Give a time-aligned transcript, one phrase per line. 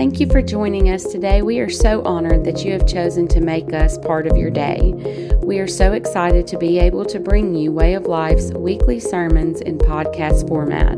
[0.00, 1.42] Thank you for joining us today.
[1.42, 4.94] We are so honored that you have chosen to make us part of your day.
[5.42, 9.60] We are so excited to be able to bring you Way of Life's weekly sermons
[9.60, 10.96] in podcast format.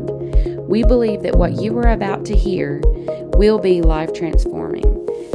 [0.69, 2.79] We believe that what you are about to hear
[3.35, 4.85] will be life transforming.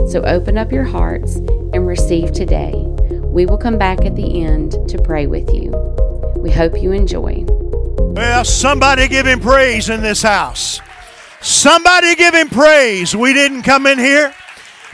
[0.09, 2.73] So open up your hearts and receive today.
[2.73, 5.73] We will come back at the end to pray with you.
[6.39, 7.45] We hope you enjoy.
[7.47, 10.81] Well, somebody give him praise in this house.
[11.41, 13.15] Somebody give him praise.
[13.15, 14.35] We didn't come in here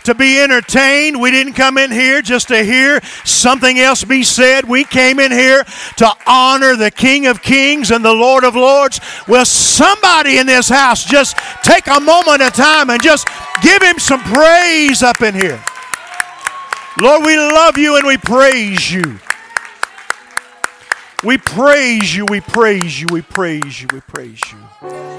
[0.05, 1.21] to be entertained.
[1.21, 4.67] We didn't come in here just to hear something else be said.
[4.67, 5.65] We came in here
[5.97, 9.01] to honor the King of Kings and the Lord of Lords.
[9.27, 13.27] Well, somebody in this house just take a moment of time and just
[13.63, 15.63] give him some praise up in here.
[17.01, 19.19] Lord, we love you and we praise you.
[21.25, 25.14] We praise you, we praise you, we praise you, we praise you.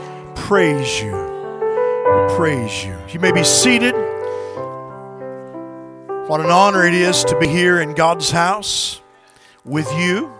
[0.46, 1.12] Praise you.
[1.12, 2.96] We praise you.
[3.10, 3.96] You may be seated.
[6.28, 9.02] What an honor it is to be here in God's house
[9.64, 10.32] with you.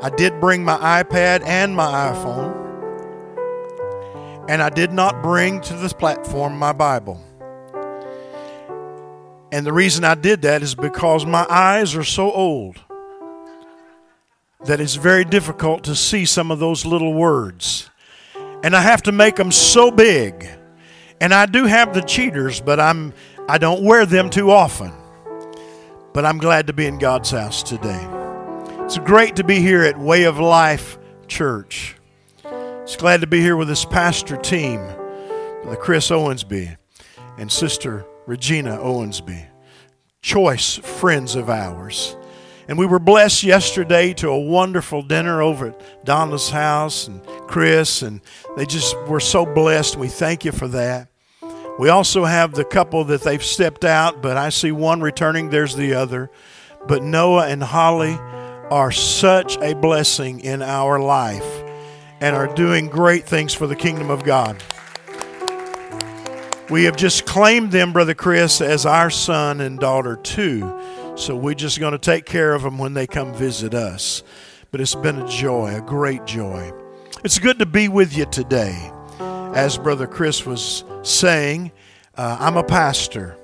[0.00, 2.54] I did bring my iPad and my iPhone,
[4.48, 7.20] and I did not bring to this platform my Bible.
[9.50, 12.78] And the reason I did that is because my eyes are so old
[14.66, 17.90] that it's very difficult to see some of those little words.
[18.62, 20.48] And I have to make them so big.
[21.20, 23.14] And I do have the cheaters, but I'm
[23.48, 24.92] I don't wear them too often.
[26.12, 28.06] But I'm glad to be in God's house today.
[28.80, 31.96] It's great to be here at Way of Life Church.
[32.82, 34.80] It's glad to be here with this pastor team,
[35.64, 36.76] the Chris Owensby
[37.38, 39.46] and Sister Regina Owensby,
[40.22, 42.16] choice friends of ours.
[42.68, 48.02] And we were blessed yesterday to a wonderful dinner over at Donna's house and Chris,
[48.02, 48.20] and
[48.56, 49.96] they just were so blessed.
[49.96, 51.08] We thank you for that.
[51.78, 55.76] We also have the couple that they've stepped out, but I see one returning, there's
[55.76, 56.30] the other.
[56.88, 58.18] But Noah and Holly
[58.70, 61.62] are such a blessing in our life
[62.20, 64.62] and are doing great things for the kingdom of God.
[66.68, 70.62] We have just claimed them, Brother Chris, as our son and daughter too.
[71.16, 74.22] So we're just going to take care of them when they come visit us.
[74.70, 76.70] But it's been a joy, a great joy.
[77.24, 78.92] It's good to be with you today.
[79.18, 81.72] As Brother Chris was saying,
[82.16, 83.38] uh, I'm a pastor.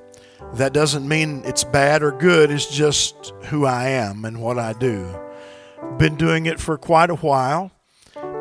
[0.55, 4.75] That doesn't mean it's bad or good, it's just who I am and what I
[4.75, 5.09] do.
[5.97, 7.73] Been doing it for quite a while.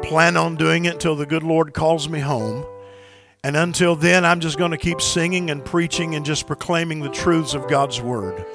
[0.04, 2.66] Plan on doing it until the good Lord calls me home.
[3.46, 7.10] And until then, I'm just going to keep singing and preaching and just proclaiming the
[7.10, 8.46] truths of God's Word.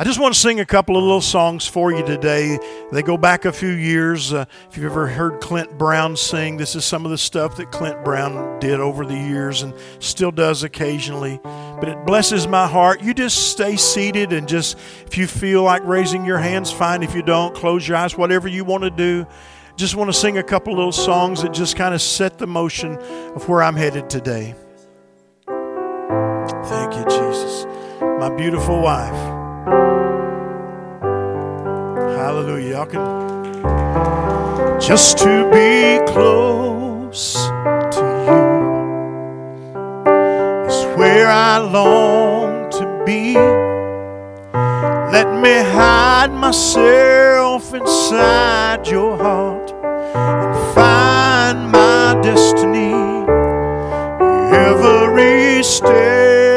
[0.00, 2.60] I just want to sing a couple of little songs for you today.
[2.92, 4.32] They go back a few years.
[4.32, 7.72] Uh, if you've ever heard Clint Brown sing, this is some of the stuff that
[7.72, 11.40] Clint Brown did over the years and still does occasionally.
[11.42, 13.02] But it blesses my heart.
[13.02, 17.02] You just stay seated and just, if you feel like raising your hands, fine.
[17.02, 19.26] If you don't, close your eyes, whatever you want to do.
[19.74, 22.98] Just want to sing a couple little songs that just kind of set the motion
[23.34, 24.54] of where I'm headed today.
[25.48, 27.66] Thank you, Jesus.
[28.00, 29.37] My beautiful wife.
[32.16, 32.70] Hallelujah.
[32.70, 37.34] Y'all can just to be close
[37.96, 38.42] to you
[40.68, 43.34] is where I long to be.
[45.12, 52.94] Let me hide myself inside your heart and find my destiny
[54.54, 56.47] every step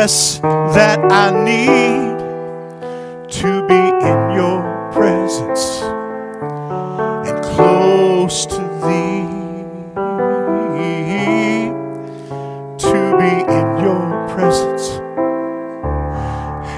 [0.00, 2.18] less that I need
[3.38, 4.60] to be in your
[4.92, 5.64] presence
[7.28, 9.28] and close to thee.
[12.88, 14.86] To be in your presence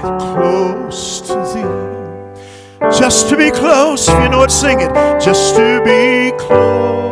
[0.03, 2.99] and close to thee.
[2.99, 4.91] Just to be close, if you know it, sing it.
[5.21, 7.02] Just to be close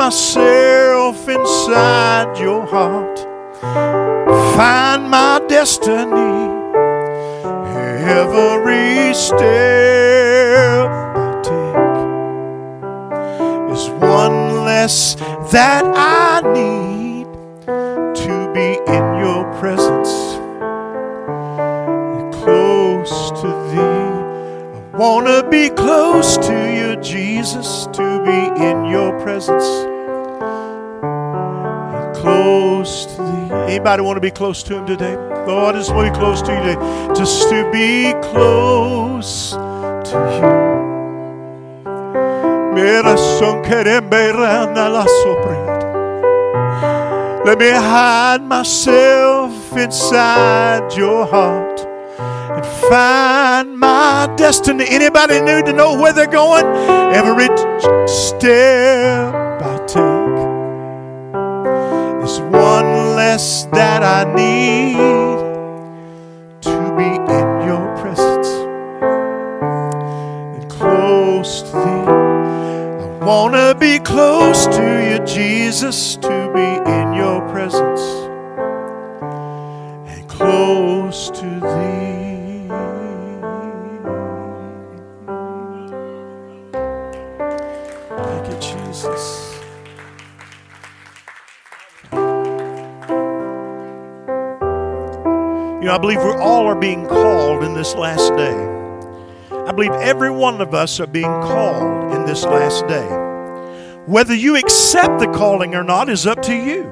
[0.00, 3.18] myself inside your heart,
[4.56, 6.48] find my destiny.
[8.08, 11.76] Every step I take
[13.74, 15.16] is one less
[15.52, 17.26] that I need
[17.66, 20.12] to be in your presence,
[22.42, 24.08] close to thee.
[24.94, 29.89] I want to be close to you, Jesus, to be in your presence,
[32.20, 33.54] close to thee.
[33.72, 35.16] Anybody want to be close to Him today?
[35.46, 37.14] Lord, I just want to be close to you today.
[37.14, 40.70] Just to be close to you.
[47.44, 51.80] Let me hide myself inside your heart
[52.20, 54.84] and find my destiny.
[54.88, 56.66] Anybody need to know where they're going?
[57.14, 57.48] Every
[58.06, 59.49] step
[63.30, 64.96] that I need
[66.62, 68.48] to be in your presence
[70.56, 72.08] and close to thee.
[73.20, 76.39] I want to be close to you, Jesus, to
[95.90, 98.70] I believe we all are being called in this last day.
[99.66, 103.06] I believe every one of us are being called in this last day.
[104.06, 106.84] Whether you accept the calling or not is up to you.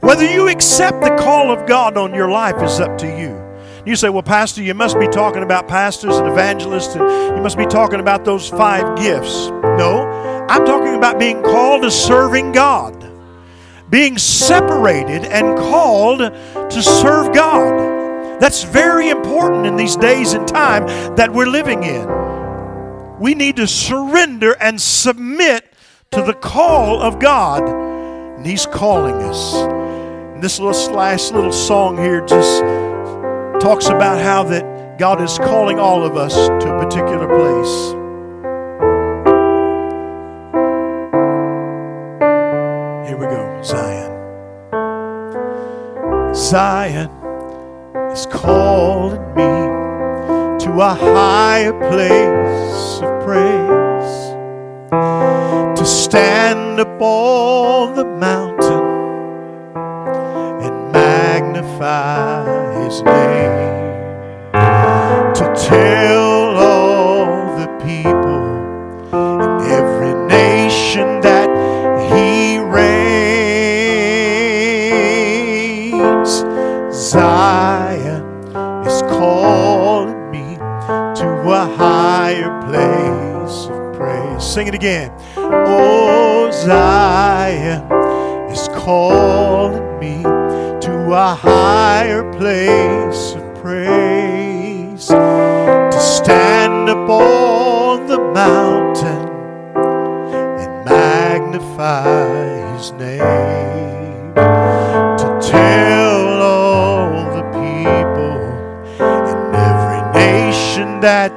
[0.00, 3.40] Whether you accept the call of God on your life is up to you.
[3.86, 7.58] You say, well, Pastor, you must be talking about pastors and evangelists, and you must
[7.58, 9.48] be talking about those five gifts.
[9.48, 10.06] No,
[10.48, 13.10] I'm talking about being called to serving God,
[13.90, 18.01] being separated and called to serve God.
[18.42, 20.84] That's very important in these days and time
[21.14, 22.08] that we're living in.
[23.20, 25.72] We need to surrender and submit
[26.10, 29.54] to the call of God, and He's calling us.
[29.54, 32.62] And this little last little song here just
[33.62, 37.92] talks about how that God is calling all of us to a particular place.
[43.06, 44.10] Here we go, Zion.
[46.34, 47.21] Zion
[48.12, 49.52] is calling me
[50.62, 54.34] to a higher place of praise,
[55.78, 58.84] to stand upon the mountain
[60.62, 64.02] and magnify His name,
[65.32, 68.44] to tell all the people
[69.40, 71.31] in every nation that
[84.52, 85.10] Sing it again.
[85.38, 87.90] Oh, Zion
[88.52, 95.06] is calling me to a higher place of praise.
[95.06, 99.30] To stand upon the mountain
[100.60, 104.34] and magnify his name.
[104.34, 108.36] To tell all the people
[109.00, 111.32] in every nation that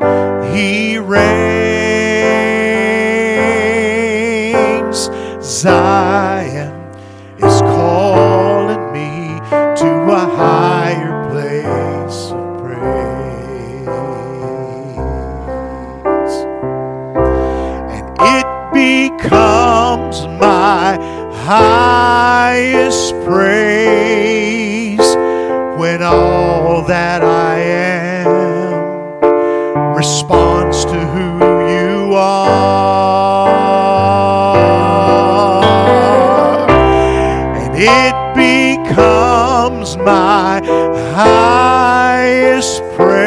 [0.54, 1.85] he reigns.
[5.46, 6.74] Zion
[7.38, 9.40] is calling me
[9.78, 13.86] to a higher place of praise.
[17.94, 20.98] And it becomes my
[21.46, 24.98] highest praise
[25.78, 27.45] when all that I
[40.06, 40.62] my
[41.16, 43.26] highest praise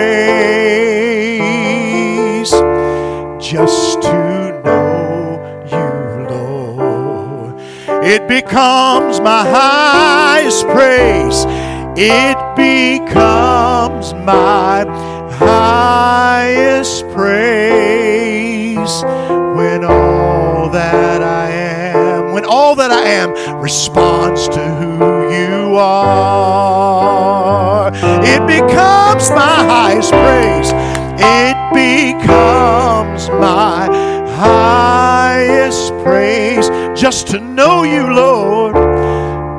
[3.44, 5.40] just to know
[5.73, 5.90] you,
[6.30, 7.54] Lord.
[8.04, 11.44] It becomes my highest praise.
[12.00, 14.85] It becomes my
[15.32, 19.02] highest praise
[19.56, 26.68] when all that I am, when all that I am responds to who you are.
[28.30, 30.70] It becomes my highest praise.
[31.20, 33.88] It becomes my
[34.37, 36.68] highest praise
[36.99, 38.75] just to know you, Lord.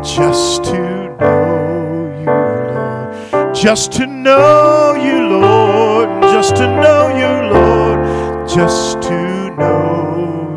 [0.04, 0.80] Just to
[1.20, 2.32] know you,
[2.72, 3.56] Lord.
[3.56, 6.22] Just to know you, Lord.
[6.24, 8.48] Just to know you, Lord.
[8.48, 10.06] Just to know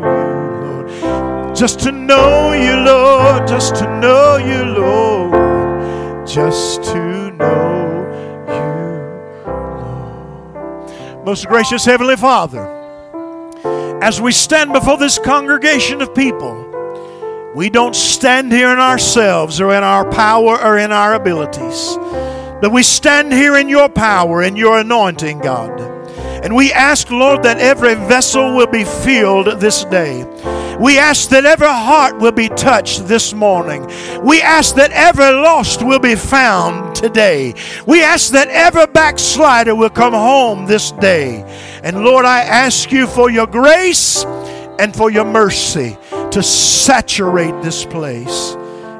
[0.03, 1.55] you, Lord.
[1.55, 3.47] Just to know you, Lord.
[3.47, 6.27] Just to know you, Lord.
[6.27, 7.12] Just to
[11.25, 12.65] most gracious Heavenly Father,
[14.01, 16.69] as we stand before this congregation of people,
[17.55, 21.95] We don't stand here in ourselves or in our power or in our abilities.
[22.61, 25.79] But we stand here in your power and your anointing, God.
[26.43, 30.25] And we ask, Lord, that every vessel will be filled this day.
[30.79, 33.85] We ask that every heart will be touched this morning.
[34.23, 37.53] We ask that every lost will be found today.
[37.85, 41.43] We ask that every backslider will come home this day.
[41.83, 44.23] And Lord, I ask you for your grace
[44.79, 45.97] and for your mercy
[46.31, 48.55] to saturate this place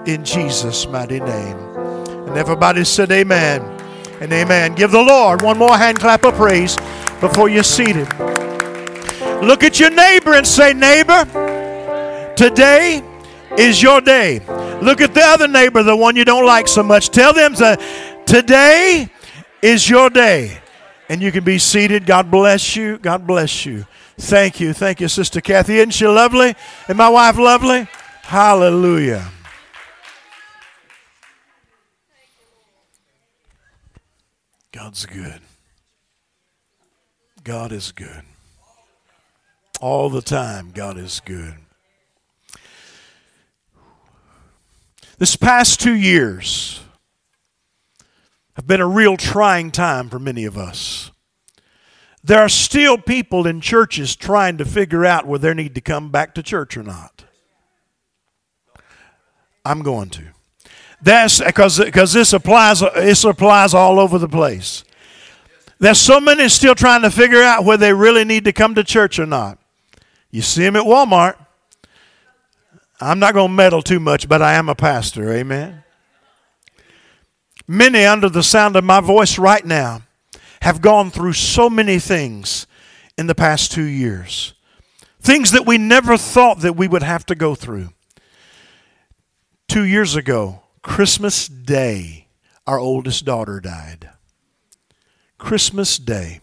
[0.05, 1.57] in Jesus' mighty name.
[2.27, 3.61] And everybody said, Amen
[4.21, 4.75] and Amen.
[4.75, 6.77] Give the Lord one more hand clap of praise
[7.19, 8.07] before you're seated.
[9.41, 11.25] Look at your neighbor and say, Neighbor,
[12.35, 13.01] today
[13.57, 14.39] is your day.
[14.81, 17.09] Look at the other neighbor, the one you don't like so much.
[17.09, 17.55] Tell them,
[18.25, 19.09] Today
[19.61, 20.59] is your day.
[21.09, 22.05] And you can be seated.
[22.05, 22.97] God bless you.
[22.97, 23.85] God bless you.
[24.17, 24.73] Thank you.
[24.73, 25.77] Thank you, Sister Kathy.
[25.77, 26.55] Isn't she lovely?
[26.87, 27.87] And my wife lovely?
[28.23, 29.29] Hallelujah.
[34.71, 35.41] God's good.
[37.43, 38.23] God is good.
[39.81, 41.55] All the time, God is good.
[45.23, 46.81] This past two years
[48.55, 51.11] have been a real trying time for many of us.
[52.21, 56.11] There are still people in churches trying to figure out whether they need to come
[56.11, 57.23] back to church or not.
[59.63, 60.23] I'm going to.
[61.01, 61.77] That's because
[62.11, 64.83] this applies this applies all over the place.
[65.79, 68.83] There's so many still trying to figure out whether they really need to come to
[68.83, 69.57] church or not.
[70.31, 71.42] You see them at Walmart.
[73.03, 75.31] I'm not going to meddle too much, but I am a pastor.
[75.33, 75.83] Amen.
[77.67, 80.03] Many under the sound of my voice right now
[80.61, 82.65] have gone through so many things
[83.17, 84.53] in the past two years.
[85.21, 87.89] Things that we never thought that we would have to go through.
[89.67, 92.27] Two years ago, Christmas Day,
[92.65, 94.09] our oldest daughter died.
[95.37, 96.41] Christmas Day.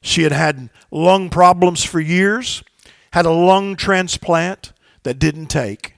[0.00, 2.62] She had had lung problems for years,
[3.12, 4.72] had a lung transplant
[5.08, 5.94] that didn't take,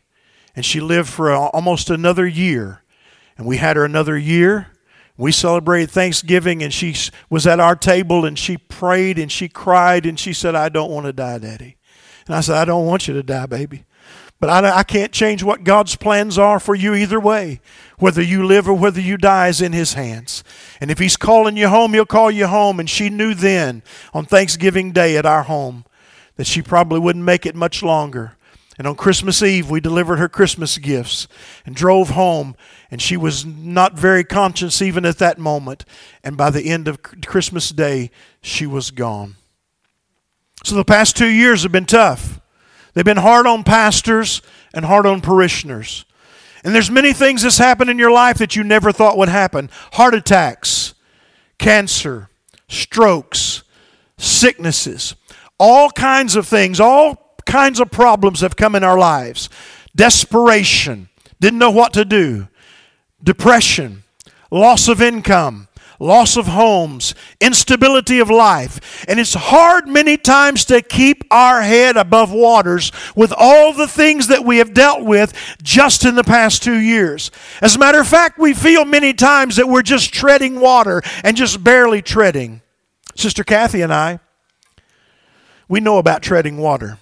[0.55, 2.85] and she lived for almost another year.
[3.37, 4.69] And we had her another year,
[5.17, 6.95] we celebrated Thanksgiving, and she
[7.29, 10.93] was at our table, and she prayed, and she cried, and she said, I don't
[10.93, 11.76] want to die, Daddy.
[12.26, 13.85] And I said, I don't want you to die, baby.
[14.38, 17.61] But I, I can't change what God's plans are for you either way.
[17.99, 20.45] Whether you live or whether you die is in His hands.
[20.81, 22.79] And if He's calling you home, He'll call you home.
[22.79, 23.83] And she knew then,
[24.14, 25.85] on Thanksgiving Day at our home,
[26.37, 28.37] that she probably wouldn't make it much longer.
[28.81, 31.29] And on Christmas Eve, we delivered her Christmas gifts
[31.67, 32.57] and drove home.
[32.91, 35.85] And she was not very conscious even at that moment.
[36.25, 38.11] And by the end of Christmas Day,
[38.41, 39.37] she was gone.
[40.65, 42.41] So the past two years have been tough.
[42.95, 44.41] They've been hard on pastors
[44.73, 46.07] and hard on parishioners.
[46.65, 49.69] And there's many things that's happened in your life that you never thought would happen.
[49.93, 50.95] Heart attacks,
[51.59, 52.31] cancer,
[52.67, 53.63] strokes,
[54.17, 55.17] sicknesses,
[55.59, 59.49] all kinds of things, all kinds of problems have come in our lives
[59.97, 61.09] desperation,
[61.40, 62.47] didn't know what to do,
[63.23, 64.04] depression,
[64.52, 65.66] loss of income,
[65.99, 69.04] loss of homes, instability of life.
[69.09, 74.28] And it's hard many times to keep our head above waters with all the things
[74.28, 77.33] that we have dealt with just in the past two years.
[77.61, 81.37] As a matter of fact, we feel many times that we're just treading water and
[81.37, 82.62] just barely treading.
[83.16, 84.21] Sister Kathy and I,
[85.69, 86.99] we know about treading water.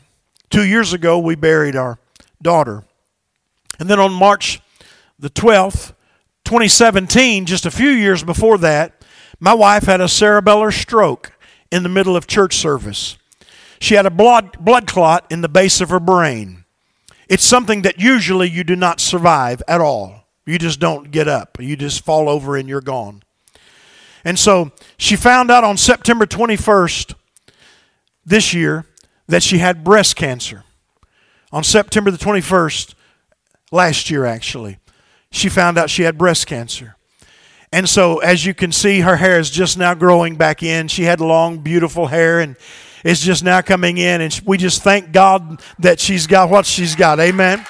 [0.50, 1.98] Two years ago, we buried our
[2.40, 2.84] daughter.
[3.78, 4.60] And then on March
[5.18, 5.92] the 12th,
[6.44, 9.02] 2017, just a few years before that,
[9.40, 11.32] my wife had a cerebellar stroke
[11.70, 13.18] in the middle of church service.
[13.80, 16.64] She had a blood, blood clot in the base of her brain.
[17.28, 20.24] It's something that usually you do not survive at all.
[20.46, 21.58] You just don't get up.
[21.60, 23.22] You just fall over and you're gone.
[24.24, 27.14] And so she found out on September 21st
[28.24, 28.86] this year
[29.28, 30.64] that she had breast cancer.
[31.52, 32.94] On September the 21st,
[33.70, 34.78] last year actually,
[35.30, 36.96] she found out she had breast cancer.
[37.70, 40.88] And so, as you can see, her hair is just now growing back in.
[40.88, 42.56] She had long, beautiful hair, and
[43.04, 44.22] it's just now coming in.
[44.22, 47.20] And we just thank God that she's got what she's got.
[47.20, 47.64] Amen.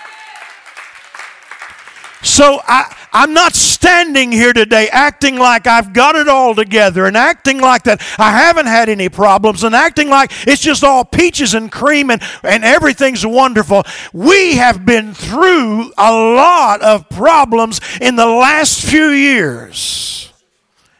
[2.28, 7.16] So I, I'm not standing here today acting like I've got it all together and
[7.16, 11.54] acting like that I haven't had any problems and acting like it's just all peaches
[11.54, 13.82] and cream and, and everything's wonderful.
[14.12, 20.30] We have been through a lot of problems in the last few years.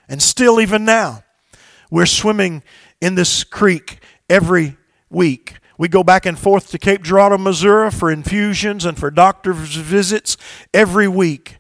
[0.09, 1.25] And still, even now,
[1.91, 2.63] we're swimming
[3.03, 3.99] in this creek
[4.31, 4.79] every
[5.11, 9.77] week We go back and forth to Cape Girardeau, Missouri for infusions and for doctor's
[9.77, 10.37] visits
[10.75, 11.59] every week.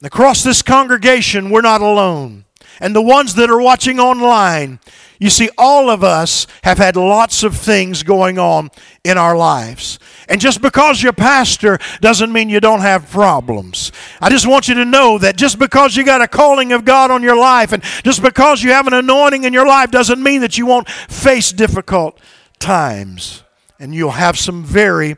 [0.00, 2.44] Across this congregation, we're not alone.
[2.80, 4.78] And the ones that are watching online,
[5.18, 8.70] you see, all of us have had lots of things going on
[9.02, 9.98] in our lives.
[10.28, 13.90] And just because you're pastor doesn't mean you don't have problems.
[14.20, 17.10] I just want you to know that just because you got a calling of God
[17.10, 20.42] on your life and just because you have an anointing in your life doesn't mean
[20.42, 22.20] that you won't face difficult
[22.60, 23.42] times.
[23.78, 25.16] And you'll have some very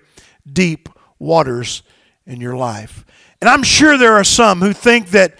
[0.50, 0.88] deep
[1.18, 1.82] waters
[2.26, 3.04] in your life.
[3.40, 5.38] And I'm sure there are some who think that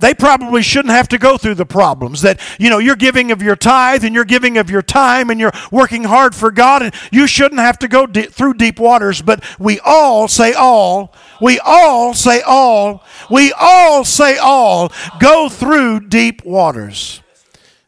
[0.00, 3.42] they probably shouldn't have to go through the problems that you know you're giving of
[3.42, 6.94] your tithe and you're giving of your time and you're working hard for god and
[7.12, 12.14] you shouldn't have to go through deep waters but we all say all we all
[12.14, 17.22] say all we all say all go through deep waters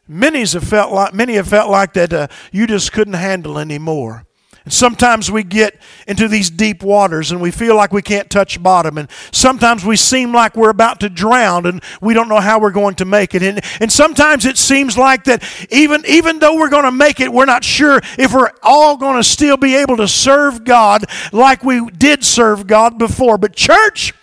[0.07, 4.25] many have felt like many have felt like that uh, you just couldn't handle anymore
[4.65, 5.77] and sometimes we get
[6.07, 8.97] into these deep waters and we feel like we can't touch bottom.
[8.97, 12.71] And sometimes we seem like we're about to drown and we don't know how we're
[12.71, 13.43] going to make it.
[13.43, 17.31] And, and sometimes it seems like that even, even though we're going to make it,
[17.31, 21.63] we're not sure if we're all going to still be able to serve God like
[21.63, 23.37] we did serve God before.
[23.37, 24.13] But, church,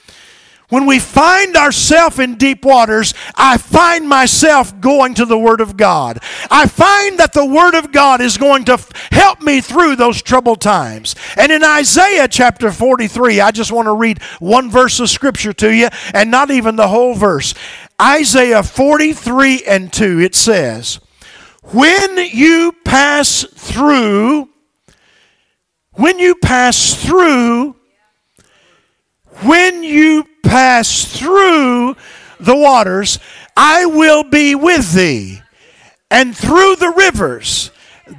[0.71, 5.77] when we find ourselves in deep waters, I find myself going to the Word of
[5.77, 6.21] God.
[6.51, 8.79] I find that the Word of God is going to
[9.11, 11.15] help me through those troubled times.
[11.37, 15.75] And in Isaiah chapter 43, I just want to read one verse of Scripture to
[15.75, 17.53] you, and not even the whole verse.
[18.01, 21.01] Isaiah 43 and 2, it says,
[21.63, 24.49] When you pass through,
[25.93, 27.77] when you pass through,
[29.43, 31.97] when you pass through
[32.39, 33.19] the waters,
[33.57, 35.43] I will be with thee.
[36.11, 37.71] And through the rivers,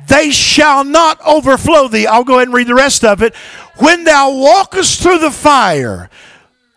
[0.07, 2.07] they shall not overflow thee.
[2.07, 3.35] I'll go ahead and read the rest of it.
[3.77, 6.09] When thou walkest through the fire,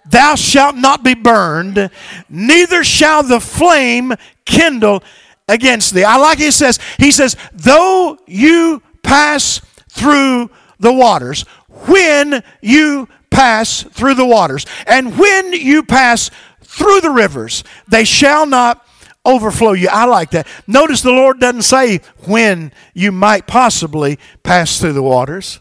[0.09, 1.91] thou shalt not be burned,
[2.29, 5.03] neither shall the flame kindle
[5.49, 6.05] against thee.
[6.05, 13.83] I like it says, he says, though you pass through the waters, when you pass
[13.83, 14.65] through the waters.
[14.87, 16.31] And when you pass
[16.63, 18.87] through the rivers, they shall not
[19.27, 19.89] overflow you.
[19.91, 20.47] I like that.
[20.67, 25.59] Notice the Lord doesn't say when you might possibly pass through the waters.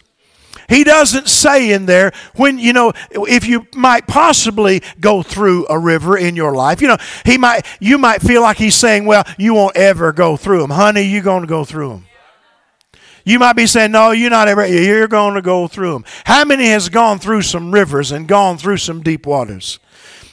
[0.70, 5.78] He doesn't say in there when you know if you might possibly go through a
[5.78, 6.82] river in your life.
[6.82, 10.38] You know, he might you might feel like he's saying, "Well, you won't ever go
[10.38, 11.02] through them, honey.
[11.02, 12.06] You're going to go through them."
[13.26, 16.06] You might be saying, No, you're not ever, you're going to go through them.
[16.26, 19.80] How many has gone through some rivers and gone through some deep waters?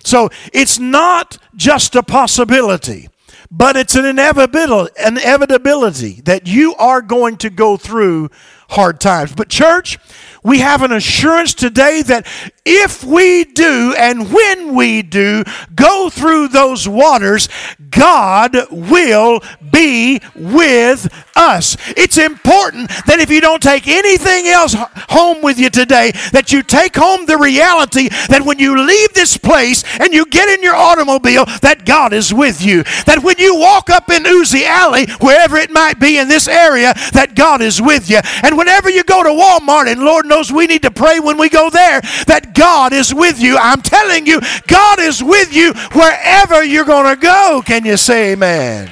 [0.05, 3.09] So it's not just a possibility,
[3.51, 8.31] but it's an inevitability, an inevitability that you are going to go through
[8.71, 9.35] hard times.
[9.35, 9.99] But, church,
[10.43, 12.27] we have an assurance today that
[12.65, 17.49] if we do and when we do go through those waters,
[17.91, 21.77] God will be with us.
[21.97, 24.75] It's important that if you don't take anything else
[25.09, 29.37] home with you today, that you take home the reality that when you leave this
[29.37, 32.83] place and you get in your automobile, that God is with you.
[33.07, 36.95] That when you walk up in Uzi Alley, wherever it might be in this area,
[37.13, 38.21] that God is with you.
[38.43, 41.49] And whenever you go to Walmart, and Lord knows we need to pray when we
[41.49, 43.57] go there, that God is with you.
[43.57, 47.63] I'm telling you, God is with you wherever you're going to go.
[47.65, 48.91] Can you say amen?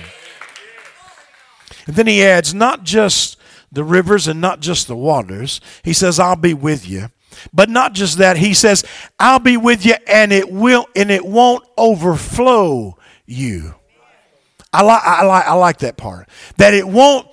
[1.87, 3.37] And then he adds, not just
[3.71, 5.61] the rivers and not just the waters.
[5.85, 7.11] He says, I'll be with you.
[7.53, 8.85] But not just that, he says,
[9.21, 13.75] I'll be with you and it will and it won't overflow you.
[14.73, 16.29] I like I like I like that part.
[16.57, 17.27] That it won't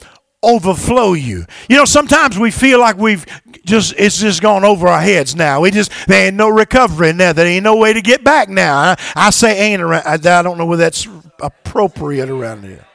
[0.45, 1.45] overflow you.
[1.69, 3.25] You know, sometimes we feel like we've
[3.65, 5.61] just it's just gone over our heads now.
[5.61, 7.33] We just there ain't no recovery now.
[7.33, 8.95] There ain't no way to get back now.
[9.15, 10.03] I, say ain't around.
[10.05, 11.07] I, I don't know whether that's
[11.41, 12.85] appropriate around here.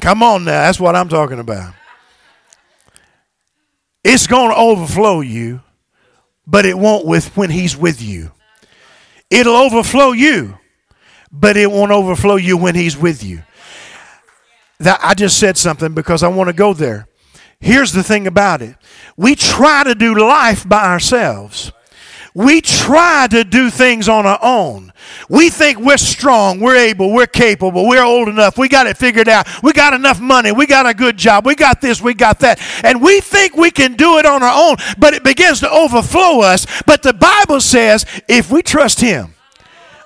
[0.00, 1.74] Come on now, that's what I'm talking about.
[4.02, 5.60] It's going to overflow you,
[6.44, 8.32] but it won't with when he's with you.
[9.30, 10.58] It'll overflow you,
[11.30, 13.44] but it won't overflow you when he's with you.
[14.82, 17.06] That I just said something because I want to go there.
[17.60, 18.76] Here's the thing about it.
[19.16, 21.70] We try to do life by ourselves.
[22.34, 24.92] We try to do things on our own.
[25.28, 29.28] We think we're strong, we're able, we're capable, we're old enough, we got it figured
[29.28, 32.40] out, we got enough money, we got a good job, we got this, we got
[32.40, 32.58] that.
[32.82, 36.40] And we think we can do it on our own, but it begins to overflow
[36.40, 36.66] us.
[36.86, 39.34] But the Bible says if we trust Him,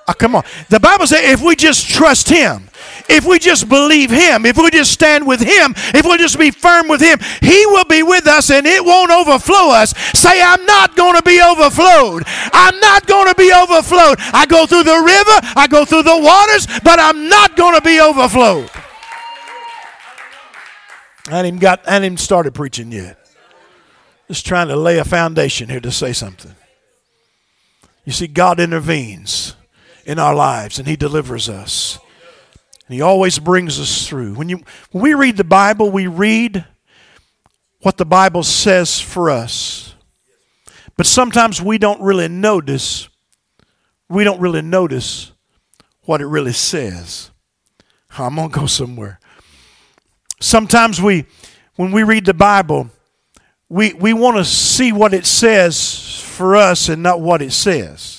[0.07, 2.66] oh, come on, the Bible says if we just trust Him,
[3.09, 6.51] if we just believe Him, if we just stand with Him, if we'll just be
[6.51, 9.93] firm with Him, He will be with us and it won't overflow us.
[10.13, 12.23] Say, I'm not going to be overflowed.
[12.53, 14.17] I'm not going to be overflowed.
[14.33, 17.81] I go through the river, I go through the waters, but I'm not going to
[17.81, 18.69] be overflowed.
[21.27, 23.17] I hadn't even got, I hadn't even started preaching yet.
[24.27, 26.55] Just trying to lay a foundation here to say something.
[28.05, 29.55] You see, God intervenes
[30.05, 31.99] in our lives and He delivers us.
[32.87, 34.33] And He always brings us through.
[34.35, 36.65] When, you, when we read the Bible, we read
[37.81, 39.95] what the Bible says for us.
[40.95, 43.09] But sometimes we don't really notice,
[44.09, 45.31] we don't really notice
[46.01, 47.31] what it really says.
[48.17, 49.19] I'm going to go somewhere.
[50.39, 51.25] Sometimes we,
[51.75, 52.89] when we read the Bible,
[53.69, 58.16] we, we want to see what it says for us and not what it says.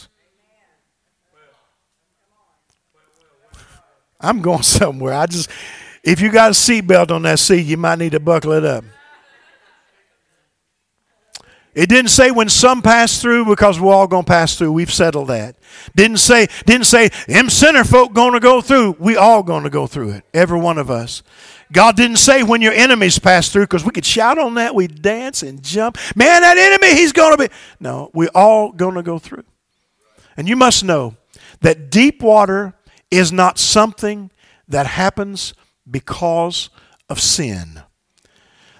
[4.21, 5.15] I'm going somewhere.
[5.15, 5.51] I just,
[6.03, 8.85] if you got a seatbelt on that seat, you might need to buckle it up.
[11.75, 14.73] It didn't say when some pass through because we're all going to pass through.
[14.73, 15.55] We've settled that.
[15.95, 18.97] Didn't say didn't say them sinner folk going to go through.
[18.99, 20.25] We all going to go through it.
[20.35, 21.23] Every one of us.
[21.71, 24.75] God didn't say when your enemies pass through because we could shout on that.
[24.75, 25.99] We dance and jump.
[26.17, 27.55] Man, that enemy, he's going to be.
[27.79, 29.45] No, we're all going to go through.
[30.37, 31.15] And you must know
[31.61, 32.75] that deep water
[33.11, 34.31] is not something
[34.67, 35.55] that happens
[35.91, 36.71] because
[37.09, 37.83] of sin.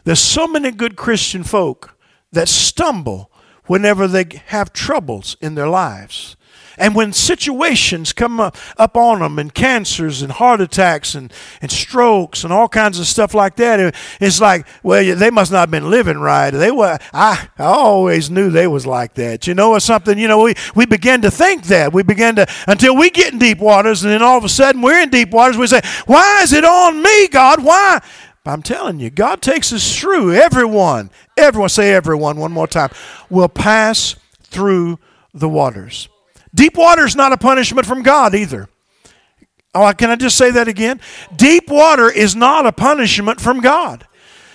[0.05, 1.99] There's so many good Christian folk
[2.33, 3.31] that stumble
[3.67, 6.37] whenever they have troubles in their lives.
[6.79, 11.71] And when situations come up, up on them, and cancers and heart attacks and, and
[11.71, 15.71] strokes and all kinds of stuff like that, it's like, well, they must not have
[15.71, 16.51] been living right.
[16.51, 19.47] They were, I, I always knew they was like that.
[19.47, 21.93] You know, or something, you know, we, we begin to think that.
[21.93, 24.83] We begin to, until we get in deep waters, and then all of a sudden
[24.83, 27.63] we're in deep waters, we say, why is it on me, God?
[27.63, 28.01] Why?
[28.49, 30.33] I'm telling you, God takes us through.
[30.33, 32.91] Everyone, everyone, say everyone one more time,
[33.29, 34.99] will pass through
[35.35, 36.09] the waters.
[36.55, 38.69] Deep water is not a punishment from God either.
[39.75, 41.01] Oh, can I just say that again?
[41.37, 44.07] Deep water is not a punishment from God.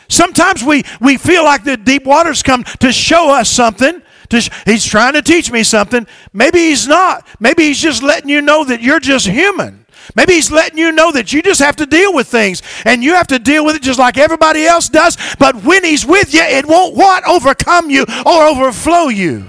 [0.09, 4.01] Sometimes we, we feel like the deep waters come to show us something.
[4.31, 6.07] Sh- he's trying to teach me something.
[6.33, 7.27] Maybe he's not.
[7.39, 9.85] Maybe he's just letting you know that you're just human.
[10.15, 13.13] Maybe he's letting you know that you just have to deal with things and you
[13.13, 15.17] have to deal with it just like everybody else does.
[15.39, 17.25] But when he's with you, it won't what?
[17.27, 19.47] Overcome you or overflow you.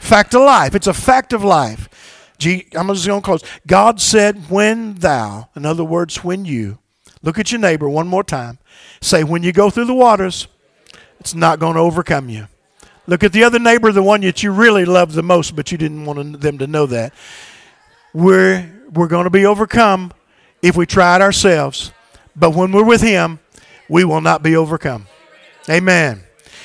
[0.00, 0.74] Fact of life.
[0.74, 1.88] It's a fact of life.
[2.42, 3.44] I'm just going to close.
[3.66, 6.78] God said, when thou, in other words, when you,
[7.22, 8.58] look at your neighbor one more time.
[9.02, 10.48] Say, when you go through the waters,
[11.20, 12.48] it's not going to overcome you.
[13.06, 15.76] Look at the other neighbor, the one that you really love the most, but you
[15.76, 17.12] didn't want them to know that.
[18.14, 20.12] We're, we're going to be overcome
[20.62, 21.92] if we try it ourselves.
[22.34, 23.38] But when we're with Him,
[23.88, 25.06] we will not be overcome.
[25.68, 26.22] Amen.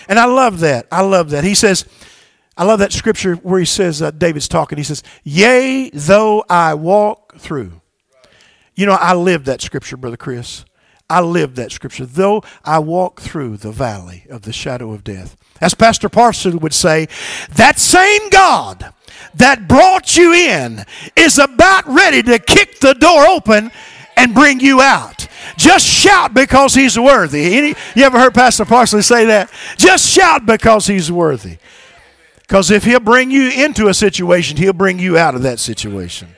[0.08, 0.88] And I love that.
[0.90, 1.44] I love that.
[1.44, 1.86] He says,
[2.58, 6.74] I love that scripture where he says, uh, David's talking, he says, Yea, though I
[6.74, 7.82] walk through.
[8.76, 10.66] You know, I lived that scripture, Brother Chris.
[11.10, 12.06] I lived that scripture.
[12.06, 15.38] Though I walk through the valley of the shadow of death.
[15.62, 17.08] As Pastor Parsley would say,
[17.56, 18.92] that same God
[19.36, 20.84] that brought you in
[21.16, 23.72] is about ready to kick the door open
[24.18, 25.28] and bring you out.
[25.58, 27.56] Just shout because he's worthy.
[27.56, 29.52] Any, you ever heard Pastor Parsley say that?
[29.78, 31.58] Just shout because he's worthy.
[32.48, 36.30] Because if He'll bring you into a situation, He'll bring you out of that situation.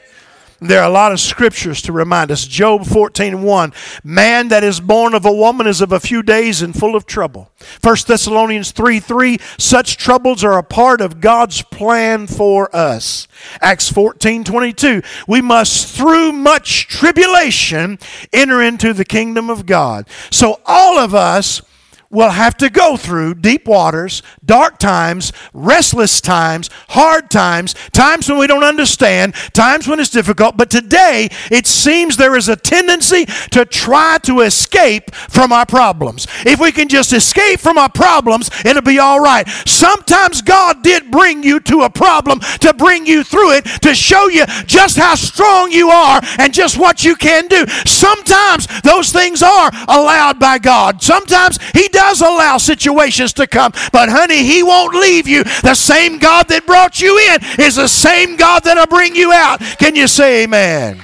[0.60, 2.48] There are a lot of scriptures to remind us.
[2.48, 3.74] Job 14 1.
[4.04, 7.06] Man that is born of a woman is of a few days and full of
[7.06, 7.52] trouble.
[7.84, 9.38] 1 Thessalonians 3 3.
[9.60, 13.28] Such troubles are a part of God's plan for us.
[13.62, 15.04] Acts 14 22.
[15.28, 18.00] We must, through much tribulation,
[18.34, 20.08] enter into the kingdom of God.
[20.32, 21.62] So all of us
[22.10, 28.38] will have to go through deep waters, dark times, restless times, hard times, times when
[28.38, 30.58] we don't understand, times when it's difficult.
[30.58, 36.28] But today, it seems there is a tendency to try to escape from our problems.
[36.46, 39.48] If we can just escape from our problems, it'll be all right.
[39.66, 44.28] Sometimes God did bring you to a problem to bring you through it, to show
[44.28, 47.66] you just how strong you are and just what you can do.
[47.86, 51.02] Sometimes those things are allowed by God.
[51.02, 53.72] Sometimes He does allow situations to come.
[53.92, 55.44] But honey, He won't leave you.
[55.64, 59.60] The same God that brought you in is the same God that'll bring you out.
[59.80, 61.02] Can you say amen?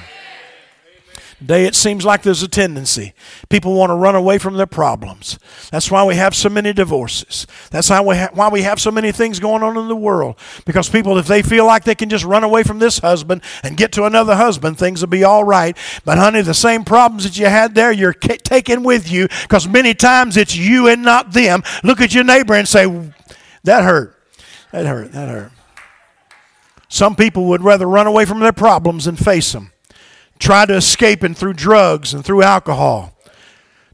[1.44, 3.12] Today it seems like there's a tendency.
[3.50, 5.38] People want to run away from their problems.
[5.70, 7.46] That's why we have so many divorces.
[7.70, 10.36] That's why we, ha- why we have so many things going on in the world.
[10.64, 13.76] Because people, if they feel like they can just run away from this husband and
[13.76, 15.76] get to another husband, things will be all right.
[16.06, 19.68] But honey, the same problems that you had there, you're ca- taking with you because
[19.68, 21.62] many times it's you and not them.
[21.82, 22.86] Look at your neighbor and say,
[23.64, 24.18] that hurt.
[24.72, 25.12] That hurt.
[25.12, 25.52] That hurt.
[26.88, 29.72] Some people would rather run away from their problems than face them
[30.44, 33.13] try to escape and through drugs and through alcohol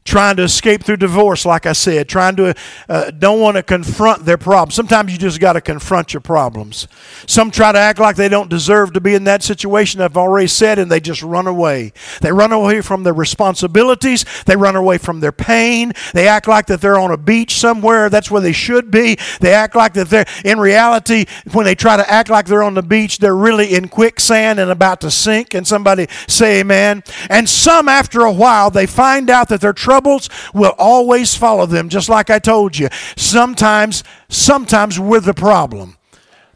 [0.03, 2.55] trying to escape through divorce, like I said, trying to
[2.89, 4.73] uh, don't want to confront their problems.
[4.73, 6.87] Sometimes you just got to confront your problems.
[7.27, 10.01] Some try to act like they don't deserve to be in that situation.
[10.01, 11.93] I've already said, and they just run away.
[12.21, 14.25] They run away from their responsibilities.
[14.45, 15.93] They run away from their pain.
[16.13, 18.09] They act like that they're on a beach somewhere.
[18.09, 19.17] That's where they should be.
[19.39, 21.25] They act like that they're in reality.
[21.53, 24.71] When they try to act like they're on the beach, they're really in quicksand and
[24.71, 25.53] about to sink.
[25.53, 30.29] And somebody say, "Amen." And some, after a while, they find out that they're troubles
[30.53, 32.87] will always follow them, just like I told you.
[33.17, 35.97] Sometimes, sometimes we're the problem.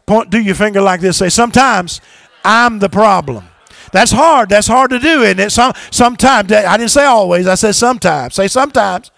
[0.06, 1.18] Point, do your finger like this.
[1.18, 2.00] Say, sometimes
[2.42, 3.44] I'm the problem.
[3.92, 4.48] That's hard.
[4.48, 5.50] That's hard to do, isn't it?
[5.50, 6.50] Some, sometimes.
[6.50, 7.46] I didn't say always.
[7.46, 8.34] I said sometimes.
[8.34, 9.10] Say sometimes.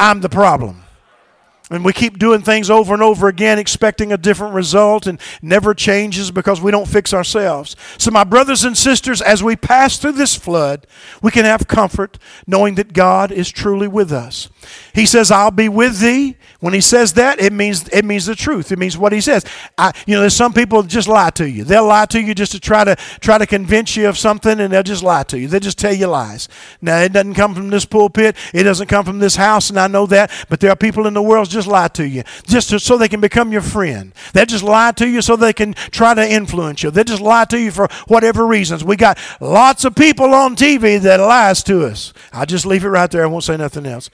[0.00, 0.82] I'm the problem.
[1.70, 5.74] And we keep doing things over and over again, expecting a different result, and never
[5.74, 7.76] changes because we don't fix ourselves.
[7.98, 10.86] So, my brothers and sisters, as we pass through this flood,
[11.22, 14.48] we can have comfort knowing that God is truly with us.
[14.98, 16.36] He says, I'll be with thee.
[16.58, 18.72] When he says that, it means it means the truth.
[18.72, 19.44] It means what he says.
[19.78, 21.62] I, you know, there's some people just lie to you.
[21.62, 24.72] They'll lie to you just to try to try to convince you of something, and
[24.72, 25.46] they'll just lie to you.
[25.46, 26.48] They'll just tell you lies.
[26.82, 28.34] Now, it doesn't come from this pulpit.
[28.52, 30.32] It doesn't come from this house, and I know that.
[30.48, 33.08] But there are people in the world just lie to you, just to, so they
[33.08, 34.12] can become your friend.
[34.32, 36.90] They just lie to you so they can try to influence you.
[36.90, 38.82] They just lie to you for whatever reasons.
[38.82, 42.12] We got lots of people on TV that lies to us.
[42.32, 43.22] I'll just leave it right there.
[43.22, 44.10] I won't say nothing else.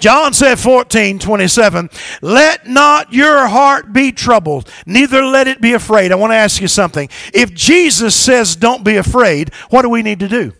[0.00, 1.90] John said 14, 27,
[2.22, 6.10] let not your heart be troubled, neither let it be afraid.
[6.10, 7.08] I want to ask you something.
[7.32, 10.52] If Jesus says don't be afraid, what do we need to do?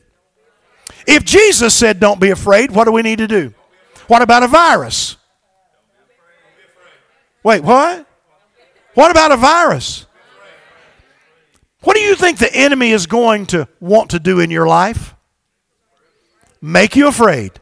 [1.06, 3.54] If Jesus said don't be afraid, what do we need to do?
[4.06, 5.16] What about a virus?
[7.42, 8.06] Wait, what?
[8.94, 10.06] What about a virus?
[11.82, 15.14] What do you think the enemy is going to want to do in your life?
[16.60, 17.52] Make you afraid.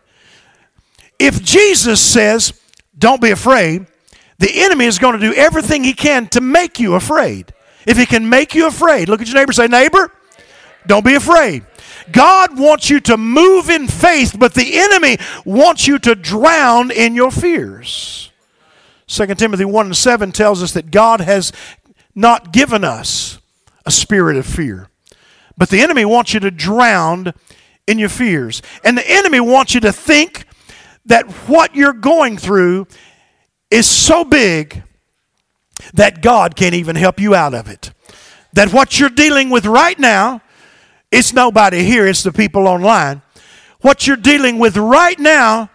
[1.19, 2.53] If Jesus says,
[2.97, 3.87] don't be afraid,
[4.39, 7.53] the enemy is going to do everything he can to make you afraid.
[7.87, 10.13] If he can make you afraid, look at your neighbor say, Neighbor,
[10.87, 11.65] don't be afraid.
[12.13, 17.15] God wants you to move in faith, but the enemy wants you to drown in
[17.15, 18.31] your fears.
[19.09, 21.53] 2 Timothy 1 and 7 tells us that God has
[22.15, 23.39] not given us
[23.87, 24.89] a spirit of fear,
[25.57, 27.33] but the enemy wants you to drown
[27.87, 28.63] in your fears.
[28.85, 30.45] And the enemy wants you to think
[31.09, 32.87] that what you're going through
[33.71, 34.83] is so big
[35.95, 37.93] that God can't even help you out of it.
[38.53, 40.41] That what you're dealing with right now,
[41.11, 43.23] it's nobody here, it's the people online.
[43.81, 45.71] What you're dealing with right now,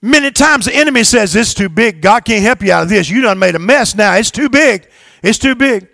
[0.00, 2.02] many times the enemy says, It's too big.
[2.02, 3.08] God can't help you out of this.
[3.08, 4.14] You done made a mess now.
[4.14, 4.88] It's too big.
[5.22, 5.88] It's too big.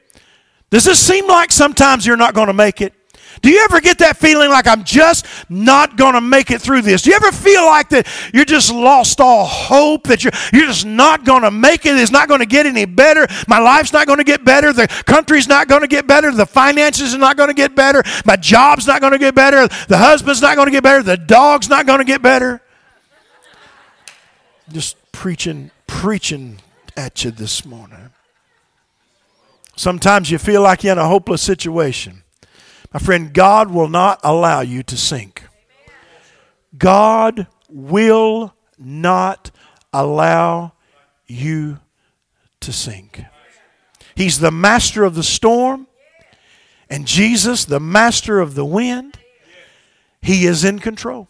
[0.70, 2.94] Does this seem like sometimes you're not going to make it?
[3.42, 6.82] Do you ever get that feeling like I'm just not going to make it through
[6.82, 7.02] this?
[7.02, 10.86] Do you ever feel like that you're just lost all hope, that you're, you're just
[10.86, 11.96] not going to make it?
[11.96, 13.26] It's not going to get any better.
[13.46, 14.72] My life's not going to get better.
[14.72, 16.32] The country's not going to get better.
[16.32, 18.02] The finances are not going to get better.
[18.24, 19.68] My job's not going to get better.
[19.88, 21.02] The husband's not going to get better.
[21.02, 22.60] The dog's not going to get better.
[24.72, 26.60] Just preaching, preaching
[26.96, 28.10] at you this morning.
[29.76, 32.24] Sometimes you feel like you're in a hopeless situation.
[32.92, 35.44] My friend, God will not allow you to sink.
[36.76, 39.50] God will not
[39.92, 40.72] allow
[41.26, 41.80] you
[42.60, 43.22] to sink.
[44.14, 45.86] He's the master of the storm,
[46.88, 49.18] and Jesus, the master of the wind,
[50.22, 51.28] He is in control.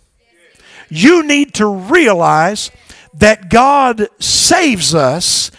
[0.89, 2.71] You need to realize
[3.15, 5.51] that God saves us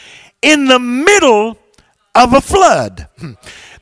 [0.42, 1.58] in the middle
[2.16, 3.34] of a flood hmm.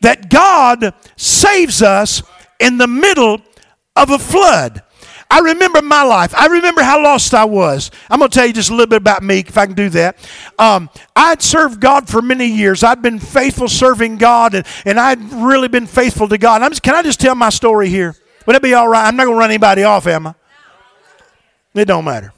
[0.02, 2.24] That God saves us
[2.60, 3.42] in the middle
[3.96, 4.84] of a flood.
[5.30, 6.34] I remember my life.
[6.36, 7.92] I remember how lost I was.
[8.10, 9.90] I'm going to tell you just a little bit about me, if I can do
[9.90, 10.18] that.
[10.58, 12.82] Um, I'd served God for many years.
[12.82, 16.60] I'd been faithful serving God, and, and I'd really been faithful to God.
[16.70, 18.16] Just, can I just tell my story here?
[18.46, 19.06] Would that be all right?
[19.06, 20.36] I'm not going to run anybody off, am I?
[21.74, 22.34] It don't matter.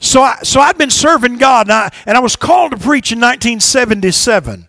[0.00, 3.12] So, I, so I'd been serving God, and I, and I was called to preach
[3.12, 4.68] in 1977.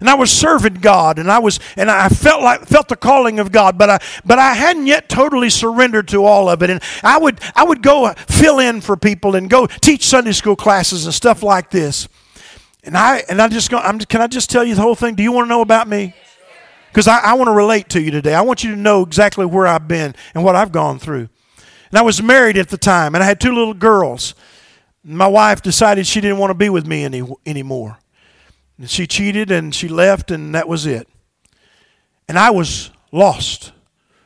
[0.00, 3.38] And I was serving God, and I was, and I felt like felt the calling
[3.38, 6.70] of God, but I, but I hadn't yet totally surrendered to all of it.
[6.70, 10.56] And I would, I would go fill in for people and go teach Sunday school
[10.56, 12.08] classes and stuff like this.
[12.82, 15.14] And I, and I just go, I'm, can I just tell you the whole thing?
[15.14, 16.14] Do you want to know about me?
[16.88, 18.34] Because I, I want to relate to you today.
[18.34, 21.28] I want you to know exactly where I've been and what I've gone through.
[21.90, 24.34] And I was married at the time, and I had two little girls.
[25.04, 27.98] My wife decided she didn't want to be with me any, anymore.
[28.86, 31.08] She cheated and she left, and that was it.
[32.28, 33.72] And I was lost.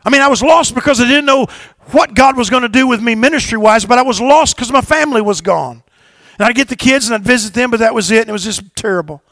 [0.05, 1.47] I mean, I was lost because I didn't know
[1.91, 4.71] what God was going to do with me ministry wise, but I was lost because
[4.71, 5.83] my family was gone.
[6.39, 8.33] And I'd get the kids and I'd visit them, but that was it, and it
[8.33, 9.23] was just terrible.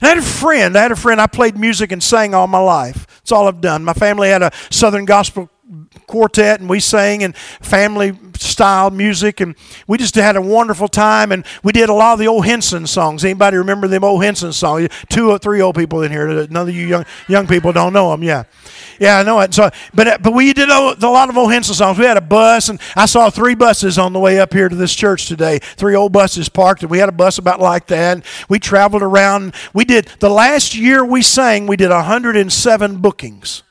[0.00, 0.76] And I had a friend.
[0.76, 1.20] I had a friend.
[1.20, 3.06] I played music and sang all my life.
[3.06, 3.84] That's all I've done.
[3.84, 5.48] My family had a Southern gospel
[6.06, 9.54] quartet and we sang and family style music and
[9.86, 12.86] we just had a wonderful time and we did a lot of the old Hinson
[12.86, 13.24] songs.
[13.24, 14.88] Anybody remember them old Hinson songs?
[15.08, 16.46] Two or three old people in here.
[16.48, 18.22] None of you young young people don't know them.
[18.22, 18.44] Yeah,
[18.98, 19.54] yeah, I know it.
[19.54, 21.98] So, but uh, but we did a, a lot of old Hinson songs.
[21.98, 24.76] We had a bus and I saw three buses on the way up here to
[24.76, 25.58] this church today.
[25.58, 28.24] Three old buses parked and we had a bus about like that.
[28.48, 29.54] We traveled around.
[29.72, 31.66] We did the last year we sang.
[31.66, 33.62] We did 107 bookings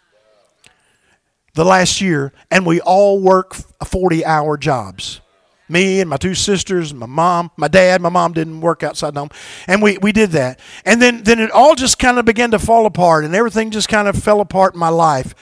[1.54, 5.22] the last year, and we all work 40 hour jobs.
[5.68, 9.22] Me and my two sisters, my mom, my dad, my mom didn't work outside the
[9.22, 9.30] home.
[9.68, 10.60] And we, we did that.
[10.84, 13.88] And then, then it all just kind of began to fall apart, and everything just
[13.88, 15.34] kind of fell apart in my life.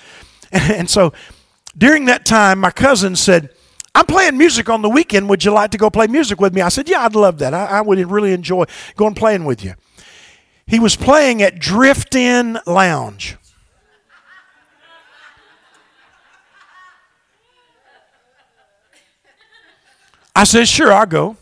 [0.51, 1.13] And, and so
[1.77, 3.49] during that time, my cousin said,
[3.95, 5.29] I'm playing music on the weekend.
[5.29, 6.61] Would you like to go play music with me?
[6.61, 7.53] I said, Yeah, I'd love that.
[7.53, 9.73] I, I would really enjoy going playing with you.
[10.67, 13.37] He was playing at Drift In Lounge.
[20.35, 21.37] I said, sure, I'll go.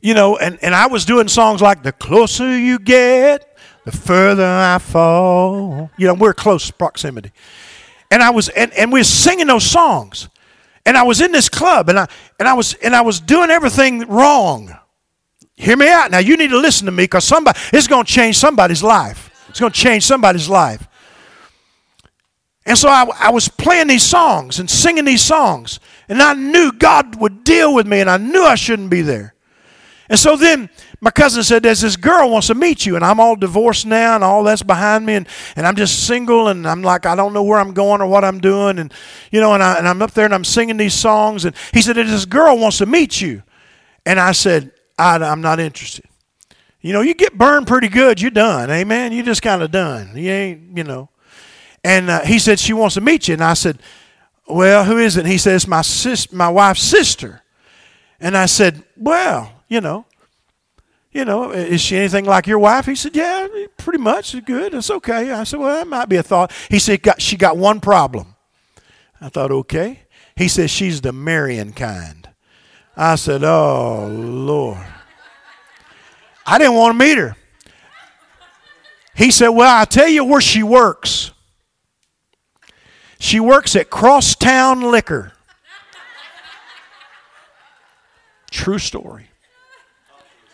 [0.00, 4.44] You know, and, and I was doing songs like The Closer You Get, The Further
[4.44, 5.90] I Fall.
[5.96, 7.32] You know, we're close proximity.
[8.10, 10.28] And I was and, and we're singing those songs.
[10.84, 12.06] And I was in this club and I
[12.38, 14.76] and I was and I was doing everything wrong.
[15.56, 16.12] Hear me out.
[16.12, 19.30] Now you need to listen to me because somebody it's gonna change somebody's life.
[19.48, 20.86] It's gonna change somebody's life.
[22.66, 25.78] And so I, I was playing these songs and singing these songs.
[26.08, 29.34] And I knew God would deal with me, and I knew I shouldn't be there.
[30.08, 30.68] And so then
[31.00, 34.14] my cousin said, There's this girl wants to meet you, and I'm all divorced now,
[34.14, 37.32] and all that's behind me, and, and I'm just single, and I'm like, I don't
[37.32, 38.78] know where I'm going or what I'm doing.
[38.78, 38.92] And,
[39.30, 41.44] you know, and, I, and I'm up there and I'm singing these songs.
[41.44, 43.42] And he said, There's This girl wants to meet you.
[44.04, 46.04] And I said, I, I'm not interested.
[46.80, 48.70] You know, you get burned pretty good, you're done.
[48.70, 49.12] Amen.
[49.12, 50.12] You're just kind of done.
[50.14, 51.10] You ain't, you know.
[51.86, 53.34] And uh, he said, She wants to meet you.
[53.34, 53.78] And I said,
[54.48, 55.20] well, who is it?
[55.20, 57.42] And he says, my, sis- my wife's sister.
[58.20, 60.06] And I said, Well, you know,
[61.12, 62.86] you know, is she anything like your wife?
[62.86, 63.46] He said, Yeah,
[63.76, 64.44] pretty much.
[64.44, 64.74] Good.
[64.74, 65.30] It's okay.
[65.32, 66.52] I said, Well, that might be a thought.
[66.70, 68.34] He said, got, She got one problem.
[69.20, 70.00] I thought, Okay.
[70.34, 72.28] He says, She's the marrying kind.
[72.96, 74.78] I said, Oh, Lord.
[76.46, 77.36] I didn't want to meet her.
[79.14, 81.32] He said, Well, I'll tell you where she works.
[83.18, 85.32] She works at Crosstown Liquor.
[88.50, 89.25] True story.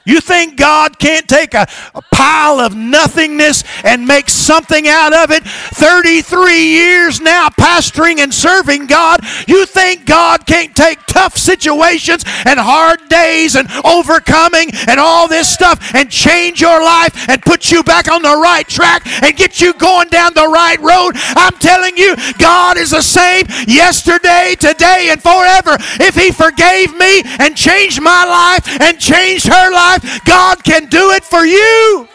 [0.04, 5.30] You think God can't take a, a, pile of nothingness and make something out of
[5.30, 5.42] it?
[5.44, 9.20] 33 years now pastoring and serving God.
[9.46, 15.48] You think God can't take tough situations and hard days and overcoming and all this
[15.48, 19.60] stuff and change your life and put you back on the right track and get
[19.60, 21.12] you going down the right road?
[21.36, 25.76] I'm telling you, God is the same yesterday, today, and forever.
[26.00, 30.86] If He forgave me and changed my life and changed her life, life, God can
[30.86, 32.08] do it for you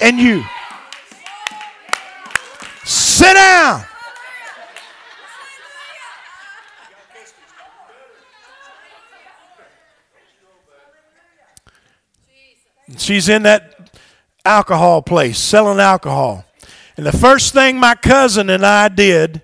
[0.00, 0.44] and you.
[2.84, 3.84] Sit down.
[12.96, 13.90] She's in that
[14.44, 16.44] alcohol place selling alcohol.
[16.96, 19.42] And the first thing my cousin and I did,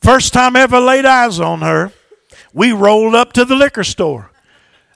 [0.00, 1.92] first time ever laid eyes on her,
[2.52, 4.30] we rolled up to the liquor store.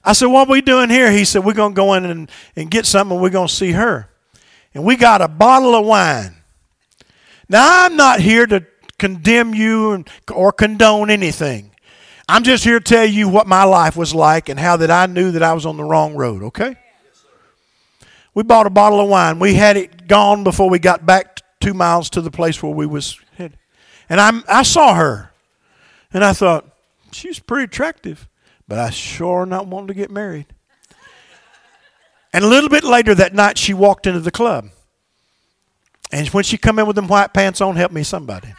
[0.03, 1.11] I said, What are we doing here?
[1.11, 3.53] He said, We're going to go in and, and get something and we're going to
[3.53, 4.09] see her.
[4.73, 6.35] And we got a bottle of wine.
[7.47, 8.65] Now, I'm not here to
[8.97, 11.71] condemn you or condone anything.
[12.27, 15.05] I'm just here to tell you what my life was like and how that I
[15.05, 16.77] knew that I was on the wrong road, okay?
[18.33, 19.39] We bought a bottle of wine.
[19.39, 22.85] We had it gone before we got back two miles to the place where we
[22.85, 23.57] was headed.
[24.09, 25.31] And i I saw her.
[26.13, 26.67] And I thought,
[27.11, 28.27] she's pretty attractive
[28.67, 30.47] but I sure not wanting to get married.
[32.33, 34.69] And a little bit later that night, she walked into the club.
[36.11, 38.53] And when she come in with them white pants on, help me somebody.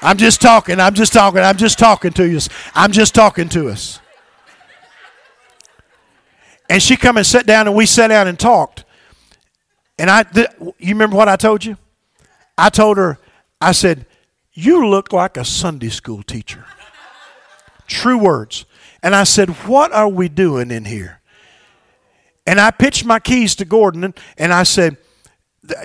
[0.00, 0.78] I'm just talking.
[0.80, 1.40] I'm just talking.
[1.40, 2.38] I'm just talking to you.
[2.74, 4.00] I'm just talking to us.
[6.70, 8.84] And she come and sat down, and we sat down and talked.
[9.98, 11.76] And I, th- you remember what I told you?
[12.56, 13.18] I told her,
[13.60, 14.06] I said,
[14.60, 16.64] "You look like a Sunday school teacher."
[17.86, 18.64] True words.
[19.02, 21.20] And I said, "What are we doing in here?"
[22.44, 24.96] And I pitched my keys to Gordon, and I said,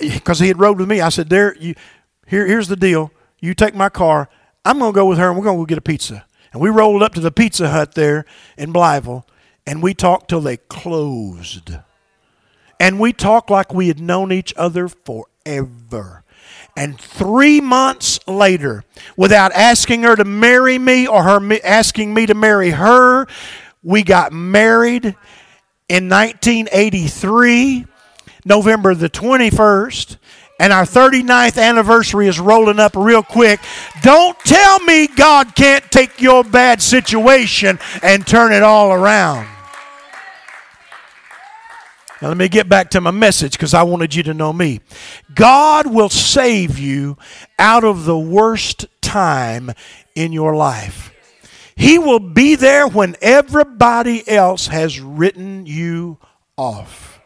[0.01, 1.75] because he had rode with me, I said, "There, you,
[2.25, 3.11] here, here's the deal.
[3.39, 4.29] You take my car.
[4.65, 6.61] I'm going to go with her, and we're going to go get a pizza." And
[6.61, 8.25] we rolled up to the Pizza Hut there
[8.57, 9.23] in Blytheville,
[9.67, 11.77] and we talked till they closed.
[12.79, 16.22] And we talked like we had known each other forever.
[16.75, 18.83] And three months later,
[19.15, 23.27] without asking her to marry me or her asking me to marry her,
[23.83, 25.15] we got married
[25.87, 27.85] in 1983,
[28.45, 30.17] November the 21st.
[30.59, 33.59] And our 39th anniversary is rolling up real quick.
[34.01, 39.47] Don't tell me God can't take your bad situation and turn it all around.
[42.23, 44.79] Now, let me get back to my message because I wanted you to know me.
[45.35, 47.17] God will save you
[47.59, 49.71] out of the worst time
[50.15, 51.13] in your life.
[51.75, 56.17] He will be there when everybody else has written you
[56.55, 57.19] off.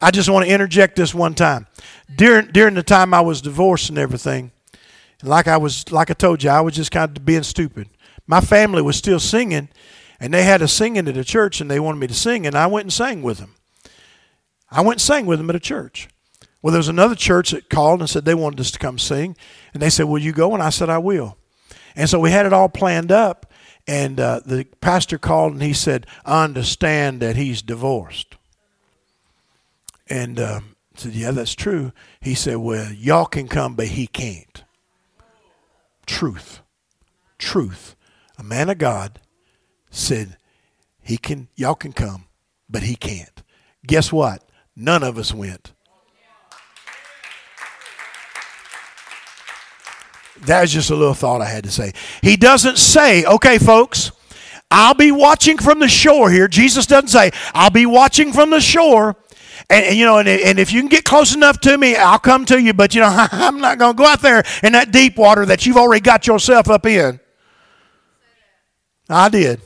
[0.00, 1.66] I just want to interject this one time.
[2.16, 4.50] During, during the time I was divorced and everything,
[5.22, 7.90] like I was like I told you, I was just kind of being stupid.
[8.26, 9.68] My family was still singing,
[10.18, 12.56] and they had a singing at a church, and they wanted me to sing, and
[12.56, 13.56] I went and sang with them.
[14.70, 16.08] I went and sang with them at a church.
[16.60, 19.36] Well, there was another church that called and said they wanted us to come sing.
[19.72, 20.54] And they said, Will you go?
[20.54, 21.36] And I said, I will.
[21.94, 23.52] And so we had it all planned up.
[23.86, 28.36] And uh, the pastor called and he said, I understand that he's divorced.
[30.08, 31.92] And um, I said, Yeah, that's true.
[32.20, 34.64] He said, Well, y'all can come, but he can't.
[36.06, 36.60] Truth.
[37.38, 37.94] Truth.
[38.36, 39.20] A man of God
[39.90, 40.36] said,
[41.00, 42.26] He can, y'all can come,
[42.68, 43.42] but he can't.
[43.86, 44.47] Guess what?
[44.80, 45.72] None of us went.
[50.40, 51.92] That's just a little thought I had to say.
[52.22, 54.12] He doesn't say, okay, folks,
[54.70, 56.46] I'll be watching from the shore here.
[56.46, 59.16] Jesus doesn't say, I'll be watching from the shore.
[59.68, 62.20] And, and, you know, and, and if you can get close enough to me, I'll
[62.20, 62.72] come to you.
[62.72, 65.66] But you know, I'm not going to go out there in that deep water that
[65.66, 67.18] you've already got yourself up in.
[69.08, 69.60] I did.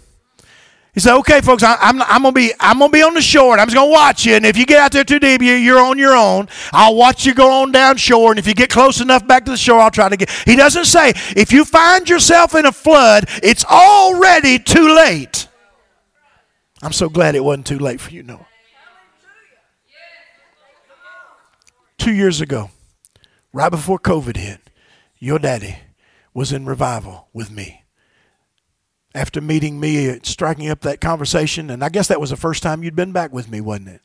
[0.94, 3.60] He said, "Okay, folks, I, am gonna be I'm gonna be on the shore, and
[3.60, 4.34] I'm just gonna watch you.
[4.34, 6.48] And if you get out there too deep, you, you're on your own.
[6.70, 9.52] I'll watch you go on down shore, and if you get close enough back to
[9.52, 12.72] the shore, I'll try to get." He doesn't say if you find yourself in a
[12.72, 15.48] flood, it's already too late.
[16.82, 18.46] I'm so glad it wasn't too late for you, Noah.
[21.96, 22.70] Two years ago,
[23.54, 24.60] right before COVID hit,
[25.18, 25.78] your daddy
[26.34, 27.81] was in revival with me
[29.14, 32.82] after meeting me, striking up that conversation, and I guess that was the first time
[32.82, 34.02] you'd been back with me, wasn't it?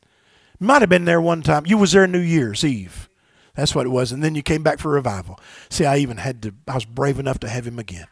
[0.60, 1.66] Might have been there one time.
[1.66, 3.08] You was there New Year's Eve.
[3.56, 4.12] That's what it was.
[4.12, 5.40] And then you came back for revival.
[5.70, 8.08] See, I even had to, I was brave enough to have him again.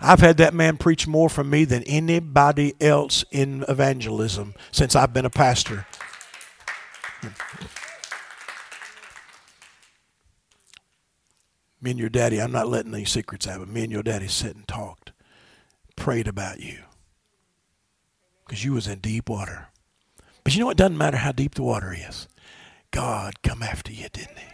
[0.00, 5.12] I've had that man preach more from me than anybody else in evangelism since I've
[5.12, 5.86] been a pastor.
[11.80, 14.26] Me and your daddy, I'm not letting any secrets out, but me and your daddy
[14.26, 15.12] sat and talked,
[15.94, 16.80] prayed about you.
[18.46, 19.68] Because you was in deep water.
[20.42, 22.26] But you know, it doesn't matter how deep the water is.
[22.90, 24.46] God come after you, didn't he?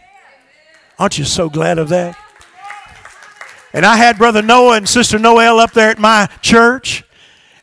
[0.99, 2.17] Aren't you so glad of that?
[3.73, 7.04] And I had Brother Noah and Sister Noel up there at my church.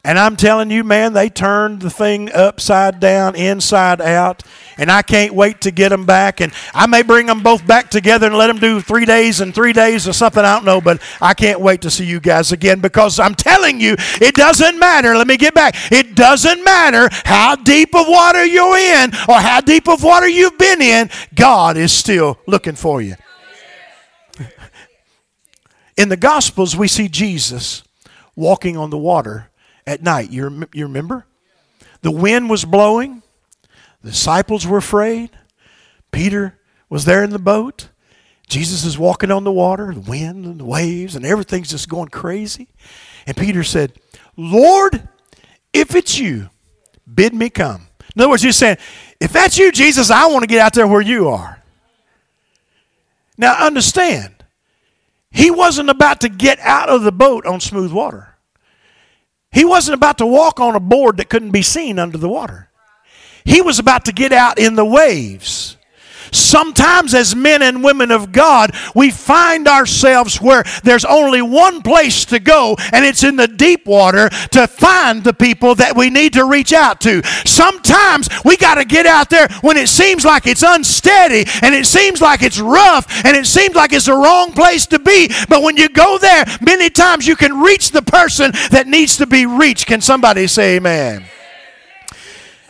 [0.04, 4.42] And I'm telling you, man, they turned the thing upside down, inside out.
[4.76, 6.40] And I can't wait to get them back.
[6.40, 9.54] And I may bring them both back together and let them do three days and
[9.54, 10.44] three days or something.
[10.44, 10.80] I don't know.
[10.80, 14.76] But I can't wait to see you guys again because I'm telling you, it doesn't
[14.76, 15.16] matter.
[15.16, 15.76] Let me get back.
[15.92, 20.58] It doesn't matter how deep of water you're in or how deep of water you've
[20.58, 23.14] been in, God is still looking for you.
[25.96, 27.84] In the Gospels, we see Jesus
[28.34, 29.50] walking on the water
[29.86, 30.30] at night.
[30.30, 31.26] You, you remember?
[32.02, 33.22] The wind was blowing.
[34.02, 35.30] The disciples were afraid.
[36.10, 36.58] Peter
[36.88, 37.88] was there in the boat.
[38.48, 42.08] Jesus is walking on the water, the wind and the waves, and everything's just going
[42.08, 42.68] crazy.
[43.26, 43.94] And Peter said,
[44.36, 45.08] Lord,
[45.72, 46.50] if it's you,
[47.12, 47.86] bid me come.
[48.14, 48.76] In other words, he's saying,
[49.20, 51.62] if that's you, Jesus, I want to get out there where you are.
[53.38, 54.44] Now, understand,
[55.30, 58.31] he wasn't about to get out of the boat on smooth water.
[59.52, 62.70] He wasn't about to walk on a board that couldn't be seen under the water.
[63.44, 65.76] He was about to get out in the waves.
[66.32, 72.24] Sometimes, as men and women of God, we find ourselves where there's only one place
[72.26, 76.32] to go, and it's in the deep water to find the people that we need
[76.32, 77.22] to reach out to.
[77.46, 81.86] Sometimes we got to get out there when it seems like it's unsteady and it
[81.86, 85.30] seems like it's rough and it seems like it's the wrong place to be.
[85.48, 89.26] But when you go there, many times you can reach the person that needs to
[89.26, 89.86] be reached.
[89.86, 91.24] Can somebody say amen?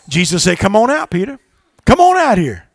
[0.09, 1.39] Jesus said, Come on out, Peter.
[1.85, 2.69] Come on out here.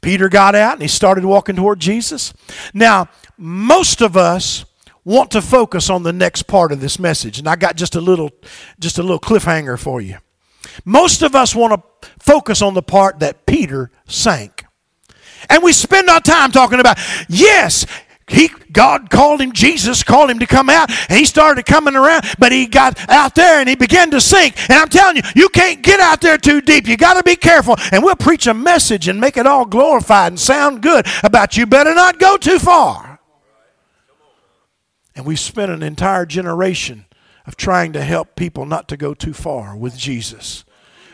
[0.00, 2.32] Peter got out and he started walking toward Jesus.
[2.72, 4.64] Now, most of us
[5.04, 8.00] want to focus on the next part of this message, and I got just a
[8.00, 8.30] little
[8.78, 10.18] just a little cliffhanger for you.
[10.84, 14.64] Most of us want to focus on the part that Peter sank.
[15.48, 17.86] And we spend our time talking about, yes,
[18.28, 22.24] he God called him, Jesus called him to come out, and he started coming around,
[22.38, 24.54] but he got out there and he began to sink.
[24.70, 26.86] And I'm telling you, you can't get out there too deep.
[26.86, 27.76] You got to be careful.
[27.92, 31.66] And we'll preach a message and make it all glorified and sound good about you
[31.66, 33.18] better not go too far.
[35.16, 37.06] And we spent an entire generation
[37.46, 40.64] of trying to help people not to go too far with Jesus.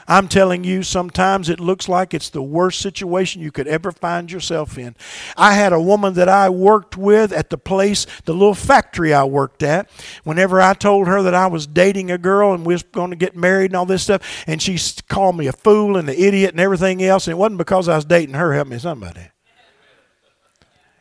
[0.07, 4.31] I'm telling you, sometimes it looks like it's the worst situation you could ever find
[4.31, 4.95] yourself in.
[5.37, 9.25] I had a woman that I worked with at the place, the little factory I
[9.25, 9.91] worked at.
[10.25, 13.17] Whenever I told her that I was dating a girl and we was going to
[13.17, 14.79] get married and all this stuff, and she
[15.09, 17.97] called me a fool and an idiot and everything else, and it wasn't because I
[17.97, 18.53] was dating her.
[18.53, 19.34] Help me, somebody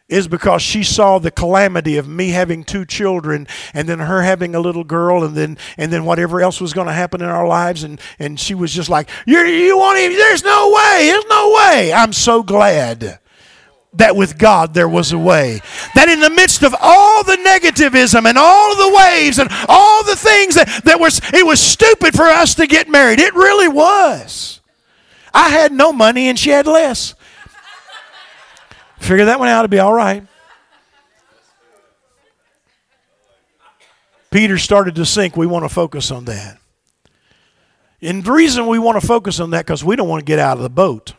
[0.10, 4.54] is because she saw the calamity of me having two children and then her having
[4.54, 7.48] a little girl and then and then whatever else was going to happen in our
[7.48, 11.26] lives and and she was just like you you want him there's no way there's
[11.30, 13.20] no way i'm so glad
[13.94, 15.62] that with God there was a way.
[15.96, 20.16] That in the midst of all the negativism and all the waves and all the
[20.16, 23.20] things that, that was, it was stupid for us to get married.
[23.20, 24.62] It really was.
[25.34, 27.16] I had no money and she had less.
[29.04, 30.26] Figure that one out, it'll be all right.
[34.32, 35.36] Peter started to sink.
[35.36, 36.58] We want to focus on that.
[38.02, 40.40] And the reason we want to focus on that because we don't want to get
[40.40, 41.16] out of the boat.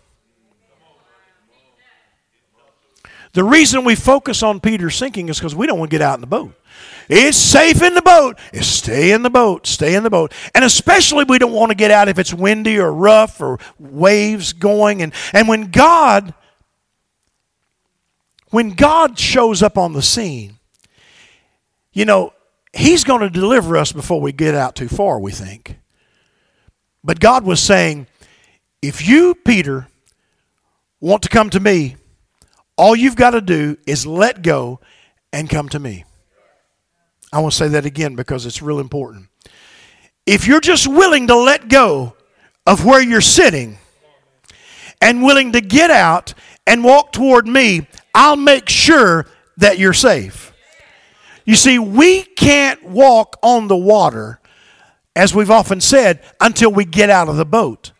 [3.34, 6.14] The reason we focus on Peter sinking is because we don't want to get out
[6.14, 6.54] in the boat.
[7.10, 8.38] It's safe in the boat.
[8.54, 9.66] It's stay in the boat.
[9.66, 10.32] Stay in the boat.
[10.54, 14.54] And especially we don't want to get out if it's windy or rough or waves
[14.54, 15.02] going.
[15.02, 16.32] And, and when God
[18.54, 20.60] when God shows up on the scene,
[21.92, 22.32] you know,
[22.72, 25.76] He's going to deliver us before we get out too far, we think.
[27.02, 28.06] But God was saying,
[28.80, 29.88] if you, Peter,
[31.00, 31.96] want to come to me,
[32.76, 34.78] all you've got to do is let go
[35.32, 36.04] and come to me.
[37.32, 39.30] I want to say that again because it's real important.
[40.26, 42.14] If you're just willing to let go
[42.68, 43.78] of where you're sitting
[45.00, 46.34] and willing to get out
[46.68, 50.52] and walk toward me, I'll make sure that you're safe.
[51.44, 54.40] You see, we can't walk on the water,
[55.14, 57.92] as we've often said, until we get out of the boat.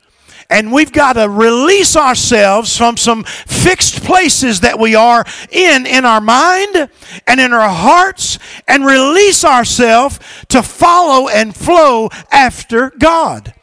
[0.50, 6.04] And we've got to release ourselves from some fixed places that we are in, in
[6.04, 6.90] our mind
[7.26, 8.38] and in our hearts,
[8.68, 13.54] and release ourselves to follow and flow after God.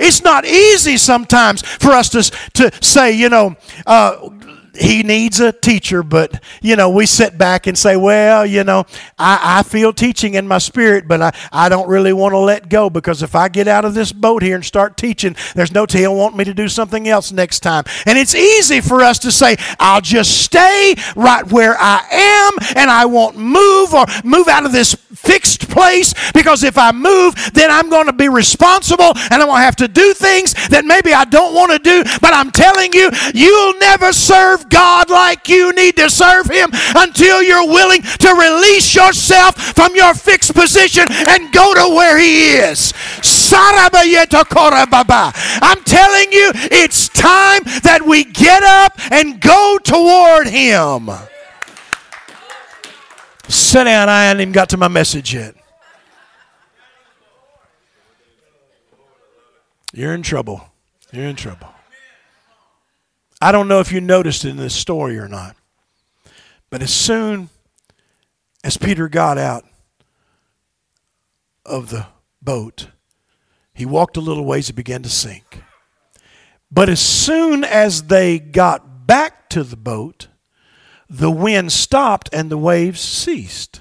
[0.00, 2.22] It's not easy sometimes for us to,
[2.54, 3.56] to say, you know,
[3.86, 4.30] uh,
[4.78, 8.84] he needs a teacher, but you know, we sit back and say, Well, you know,
[9.18, 12.68] I, I feel teaching in my spirit, but I, I don't really want to let
[12.68, 15.86] go because if I get out of this boat here and start teaching, there's no
[15.98, 17.84] he'll want me to do something else next time.
[18.06, 22.90] And it's easy for us to say, I'll just stay right where I am and
[22.90, 27.70] I won't move or move out of this fixed place because if I move, then
[27.70, 31.12] I'm going to be responsible and I'm going to have to do things that maybe
[31.12, 32.04] I don't want to do.
[32.20, 37.42] But I'm telling you, you'll never serve God like you need to serve Him until
[37.42, 42.92] you're willing to release yourself from your fixed position and go to where He is.
[45.62, 51.10] I'm telling you, it's time that we get up and go toward Him.
[53.48, 55.54] Sit down, I haven't even got to my message yet.
[59.92, 60.68] You're in trouble.
[61.12, 61.68] You're in trouble.
[63.40, 65.56] I don't know if you noticed it in this story or not,
[66.70, 67.50] but as soon
[68.64, 69.64] as Peter got out
[71.64, 72.06] of the
[72.42, 72.88] boat,
[73.72, 75.62] he walked a little ways and began to sink.
[76.70, 80.28] But as soon as they got back to the boat,
[81.08, 83.80] the wind stopped and the waves ceased.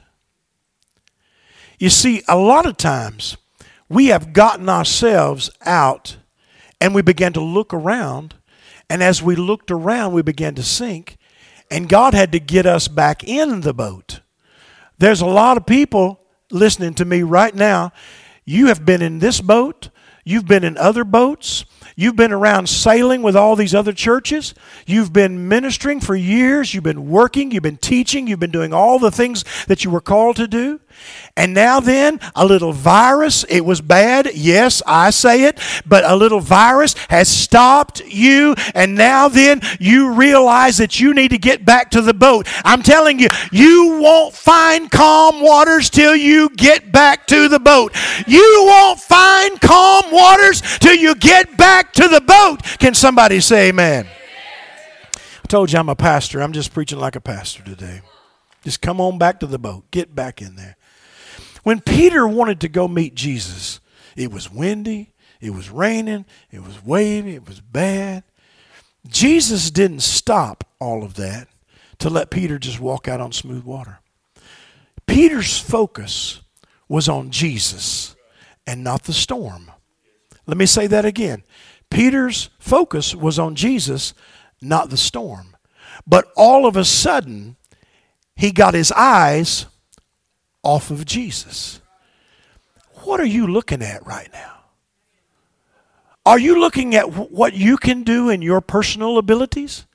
[1.80, 3.38] You see, a lot of times
[3.90, 6.18] we have gotten ourselves out
[6.80, 8.36] and we began to look around.
[8.90, 11.18] And as we looked around, we began to sink.
[11.70, 14.22] And God had to get us back in the boat.
[14.98, 16.20] There's a lot of people
[16.50, 17.92] listening to me right now.
[18.46, 19.90] You have been in this boat,
[20.24, 21.66] you've been in other boats,
[22.00, 24.54] You've been around sailing with all these other churches.
[24.86, 26.72] You've been ministering for years.
[26.72, 27.50] You've been working.
[27.50, 28.28] You've been teaching.
[28.28, 30.80] You've been doing all the things that you were called to do.
[31.38, 34.32] And now, then, a little virus, it was bad.
[34.34, 35.60] Yes, I say it.
[35.86, 38.56] But a little virus has stopped you.
[38.74, 42.48] And now, then, you realize that you need to get back to the boat.
[42.66, 47.96] I'm telling you, you won't find calm waters till you get back to the boat.
[48.26, 52.64] You won't find calm waters till you get back to the boat.
[52.80, 54.08] Can somebody say amen?
[55.16, 56.42] I told you I'm a pastor.
[56.42, 58.02] I'm just preaching like a pastor today.
[58.64, 59.90] Just come on back to the boat.
[59.92, 60.78] Get back in there.
[61.68, 63.82] When Peter wanted to go meet Jesus,
[64.16, 65.12] it was windy,
[65.42, 68.24] it was raining, it was wavy, it was bad.
[69.06, 71.50] Jesus didn't stop all of that
[72.00, 74.00] to let Peter just walk out on smooth water.
[75.08, 76.40] Peter's focus
[76.88, 78.16] was on Jesus
[78.66, 79.70] and not the storm.
[80.46, 81.44] Let me say that again.
[81.90, 84.14] Peter's focus was on Jesus,
[84.62, 85.58] not the storm.
[86.08, 87.58] But all of a sudden,
[88.38, 89.66] he got his eyes
[90.68, 91.80] off of Jesus.
[93.04, 94.56] What are you looking at right now?
[96.26, 99.86] Are you looking at what you can do in your personal abilities?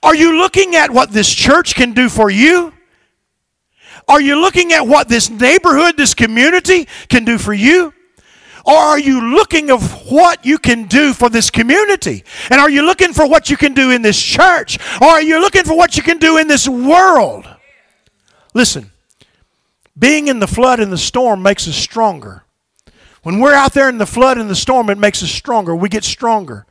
[0.00, 2.72] Are you looking at what this church can do for you?
[4.06, 7.92] Are you looking at what this neighborhood, this community can do for you?
[8.64, 12.22] Or are you looking of what you can do for this community?
[12.48, 14.78] And are you looking for what you can do in this church?
[15.00, 17.48] Or are you looking for what you can do in this world?
[18.54, 18.91] Listen,
[19.98, 22.44] being in the flood and the storm makes us stronger.
[23.22, 25.76] When we're out there in the flood and the storm, it makes us stronger.
[25.76, 26.66] We get stronger.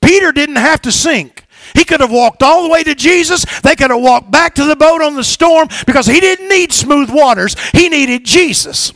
[0.00, 1.46] Peter didn't have to sink.
[1.74, 3.44] He could have walked all the way to Jesus.
[3.60, 6.72] They could have walked back to the boat on the storm because he didn't need
[6.72, 7.56] smooth waters.
[7.70, 8.92] He needed Jesus.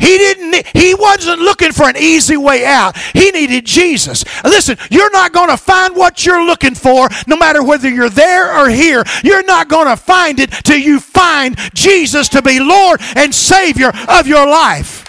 [0.00, 2.96] He didn't he wasn't looking for an easy way out.
[2.98, 4.24] He needed Jesus.
[4.44, 8.58] Listen, you're not going to find what you're looking for no matter whether you're there
[8.58, 9.04] or here.
[9.22, 13.92] You're not going to find it till you find Jesus to be Lord and Savior
[14.08, 15.06] of your life.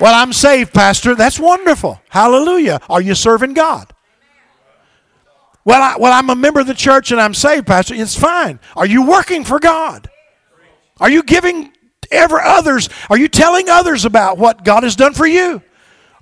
[0.00, 1.14] Well, I'm saved, Pastor.
[1.14, 2.00] That's wonderful.
[2.08, 2.80] Hallelujah.
[2.88, 3.92] Are you serving God?
[5.64, 7.94] Well, I, well, I'm a member of the church and I'm saved, Pastor.
[7.94, 8.58] It's fine.
[8.74, 10.10] Are you working for God?
[10.98, 11.72] Are you giving
[12.12, 12.88] ever others?
[13.10, 15.62] Are you telling others about what God has done for you?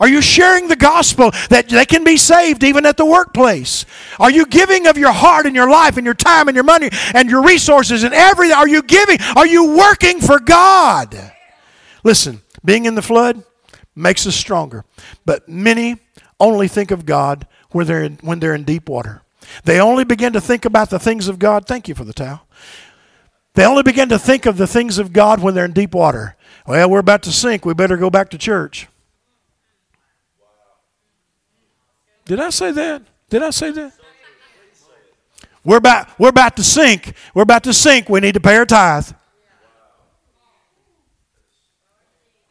[0.00, 3.84] Are you sharing the gospel that they can be saved even at the workplace?
[4.18, 6.88] Are you giving of your heart and your life and your time and your money
[7.14, 8.56] and your resources and everything?
[8.56, 9.18] Are you giving?
[9.36, 11.14] Are you working for God?
[12.02, 13.42] Listen, being in the flood
[13.94, 14.86] makes us stronger,
[15.26, 15.98] but many
[16.38, 19.22] only think of God when they're in, when they're in deep water.
[19.64, 21.66] They only begin to think about the things of God.
[21.66, 22.46] Thank you for the towel.
[23.54, 26.36] They only begin to think of the things of God when they're in deep water.
[26.66, 27.64] Well, we're about to sink.
[27.64, 28.88] We better go back to church.
[32.26, 33.02] Did I say that?
[33.28, 33.92] Did I say that?
[35.64, 37.14] We're about, we're about to sink.
[37.34, 38.08] We're about to sink.
[38.08, 39.10] We need to pay our tithe.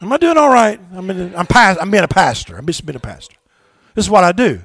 [0.02, 0.80] Am I doing all right?
[0.92, 2.56] I'm, in, I'm, past, I'm being a pastor.
[2.56, 3.36] I'm just being a pastor.
[3.94, 4.62] This is what I do.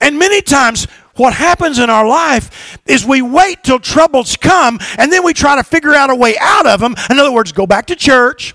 [0.00, 0.86] And many times,
[1.16, 5.56] what happens in our life is we wait till troubles come and then we try
[5.56, 6.94] to figure out a way out of them.
[7.10, 8.54] In other words, go back to church.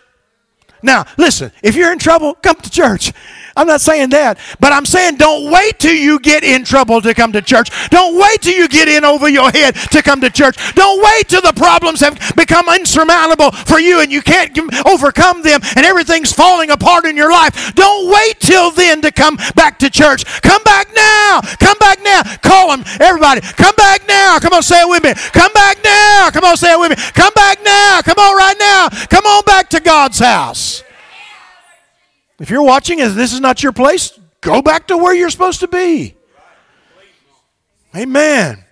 [0.82, 3.12] Now, listen, if you're in trouble, come to church.
[3.60, 7.14] I'm not saying that, but I'm saying don't wait till you get in trouble to
[7.14, 7.90] come to church.
[7.90, 10.56] Don't wait till you get in over your head to come to church.
[10.76, 14.58] Don't wait till the problems have become insurmountable for you and you can't
[14.88, 17.76] overcome them and everything's falling apart in your life.
[17.76, 20.24] Don't wait till then to come back to church.
[20.42, 21.42] Come back now.
[21.60, 22.24] Come back now.
[22.38, 23.42] Call them, everybody.
[23.42, 24.40] Come back now.
[24.40, 25.12] Come on, say it with me.
[25.34, 26.30] Come back now.
[26.32, 26.96] Come on, say it with me.
[27.12, 28.00] Come back now.
[28.04, 28.88] Come on, right now.
[29.10, 30.84] Come on back to God's house.
[32.40, 35.60] If you're watching and this is not your place, go back to where you're supposed
[35.62, 36.16] to be.
[37.96, 38.64] Amen.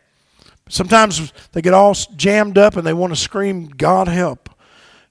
[0.69, 4.49] Sometimes they get all jammed up and they want to scream, God help.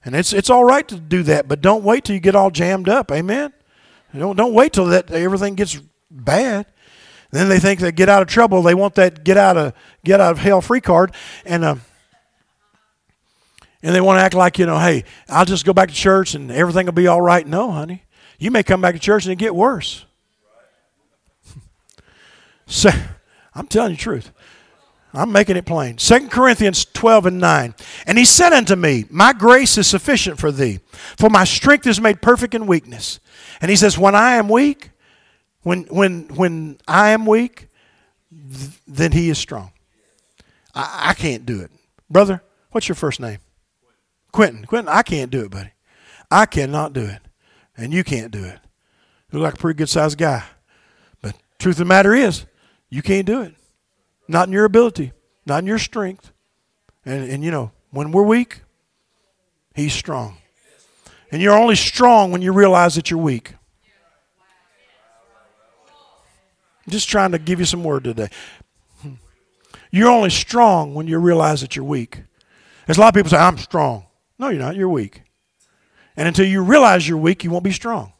[0.05, 2.51] And it's, it's all right to do that, but don't wait till you get all
[2.51, 3.11] jammed up.
[3.11, 3.51] Amen.
[4.15, 5.79] Don't, don't wait till that everything gets
[6.09, 6.65] bad.
[7.31, 8.61] then they think they get out of trouble.
[8.61, 11.13] They want that get out of get out of hell free card,
[11.45, 11.75] and uh,
[13.83, 16.35] and they want to act like you know, hey, I'll just go back to church
[16.35, 17.45] and everything will be all right.
[17.45, 18.03] No, honey,
[18.37, 20.05] you may come back to church and it get worse.
[22.65, 22.89] so,
[23.53, 24.31] I'm telling you the truth.
[25.13, 25.95] I'm making it plain.
[25.95, 27.75] 2 Corinthians 12 and 9.
[28.05, 30.79] And he said unto me, My grace is sufficient for thee,
[31.17, 33.19] for my strength is made perfect in weakness.
[33.61, 34.91] And he says, When I am weak,
[35.63, 37.67] when, when, when I am weak,
[38.31, 39.71] th- then he is strong.
[40.75, 41.71] I, I can't do it.
[42.09, 43.39] Brother, what's your first name?
[44.31, 44.65] Quentin.
[44.65, 45.71] Quentin, I can't do it, buddy.
[46.29, 47.21] I cannot do it.
[47.77, 48.59] And you can't do it.
[49.31, 50.43] You look like a pretty good sized guy.
[51.21, 52.45] But truth of the matter is,
[52.89, 53.53] you can't do it.
[54.27, 55.13] Not in your ability,
[55.45, 56.31] not in your strength.
[57.05, 58.61] And, and you know, when we're weak,
[59.75, 60.37] he's strong.
[61.31, 63.53] And you're only strong when you realize that you're weak.
[66.87, 68.29] I'm just trying to give you some word today.
[69.91, 72.23] You're only strong when you realize that you're weak.
[72.85, 74.05] There's a lot of people say, I'm strong.
[74.39, 74.75] No, you're not.
[74.75, 75.21] You're weak.
[76.17, 78.11] And until you realize you're weak, you won't be strong.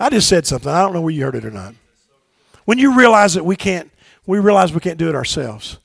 [0.00, 0.70] I just said something.
[0.70, 1.74] I don't know where you heard it or not.
[2.64, 3.90] When you realize that we can't,
[4.26, 5.78] we realize we can't do it ourselves,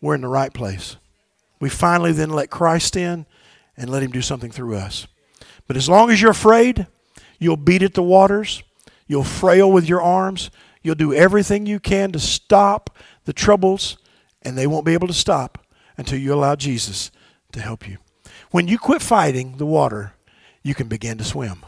[0.00, 0.96] we're in the right place.
[1.60, 3.26] We finally then let Christ in
[3.76, 5.06] and let Him do something through us.
[5.66, 6.86] But as long as you're afraid,
[7.38, 8.62] you'll beat at the waters,
[9.06, 10.50] you'll frail with your arms,
[10.82, 13.98] you'll do everything you can to stop the troubles,
[14.42, 17.10] and they won't be able to stop until you allow Jesus
[17.52, 17.98] to help you.
[18.50, 20.14] When you quit fighting the water,
[20.68, 21.64] you can begin to swim.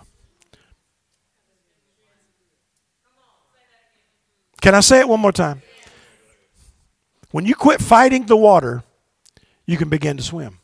[4.61, 5.63] Can I say it one more time?
[7.31, 8.83] When you quit fighting the water,
[9.65, 10.59] you can begin to swim.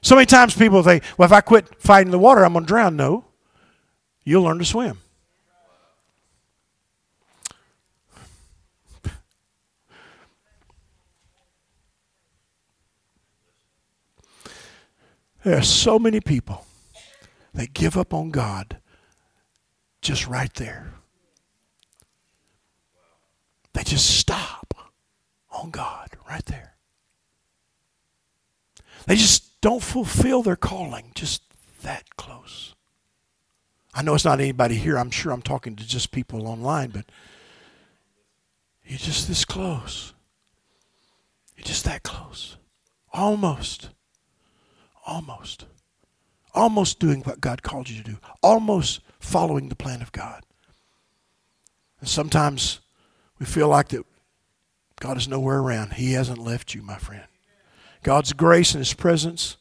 [0.00, 2.68] So many times people think, well, if I quit fighting the water, I'm going to
[2.68, 2.96] drown.
[2.96, 3.26] No,
[4.24, 4.98] you'll learn to swim.
[15.44, 16.64] There are so many people
[17.58, 18.78] that give up on God
[20.00, 20.92] just right there.
[23.72, 24.74] They just stop
[25.50, 26.76] on God right there.
[29.06, 31.42] They just don't fulfill their calling just
[31.82, 32.76] that close.
[33.92, 34.96] I know it's not anybody here.
[34.96, 37.06] I'm sure I'm talking to just people online, but
[38.84, 40.14] you're just this close.
[41.56, 42.56] You're just that close.
[43.12, 43.90] Almost.
[45.04, 45.64] Almost.
[46.54, 48.18] Almost doing what God called you to do.
[48.42, 50.42] Almost following the plan of God.
[52.00, 52.80] And sometimes
[53.38, 54.04] we feel like that
[55.00, 55.94] God is nowhere around.
[55.94, 57.24] He hasn't left you, my friend.
[58.02, 59.56] God's grace and His presence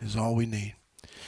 [0.00, 0.74] is all we need.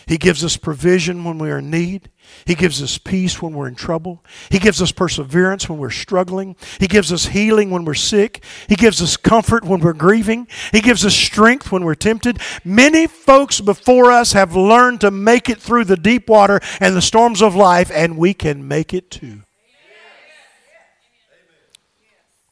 [0.06, 2.10] He gives us provision when we are in need.
[2.44, 4.24] He gives us peace when we're in trouble.
[4.50, 6.54] He gives us perseverance when we're struggling.
[6.78, 8.44] He gives us healing when we're sick.
[8.68, 10.46] He gives us comfort when we're grieving.
[10.70, 12.38] He gives us strength when we're tempted.
[12.64, 17.02] Many folks before us have learned to make it through the deep water and the
[17.02, 19.40] storms of life, and we can make it too.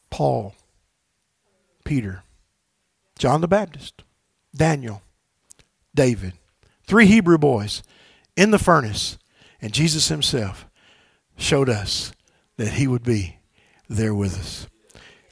[0.09, 0.55] Paul,
[1.85, 2.23] Peter,
[3.17, 4.03] John the Baptist,
[4.53, 5.01] Daniel,
[5.93, 6.33] David,
[6.87, 7.83] three Hebrew boys
[8.35, 9.17] in the furnace,
[9.61, 10.65] and Jesus himself
[11.37, 12.11] showed us
[12.57, 13.37] that he would be
[13.89, 14.67] there with us.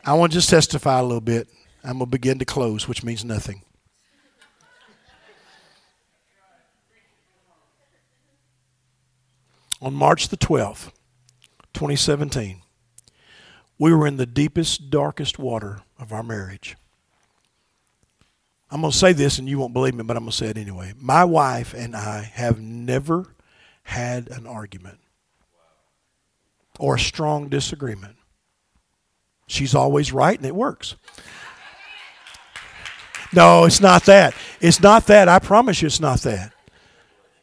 [0.06, 1.48] I want to just testify a little bit.
[1.84, 3.62] I'm going to begin to close, which means nothing.
[9.82, 10.92] On March the 12th,
[11.74, 12.62] 2017,
[13.78, 16.78] we were in the deepest, darkest water of our marriage.
[18.74, 20.48] I'm going to say this and you won't believe me, but I'm going to say
[20.48, 20.94] it anyway.
[21.00, 23.36] My wife and I have never
[23.84, 24.98] had an argument
[26.80, 28.16] or a strong disagreement.
[29.46, 30.96] She's always right and it works.
[33.32, 34.34] No, it's not that.
[34.60, 35.30] It's not that.
[35.30, 36.52] I promise you it's not that.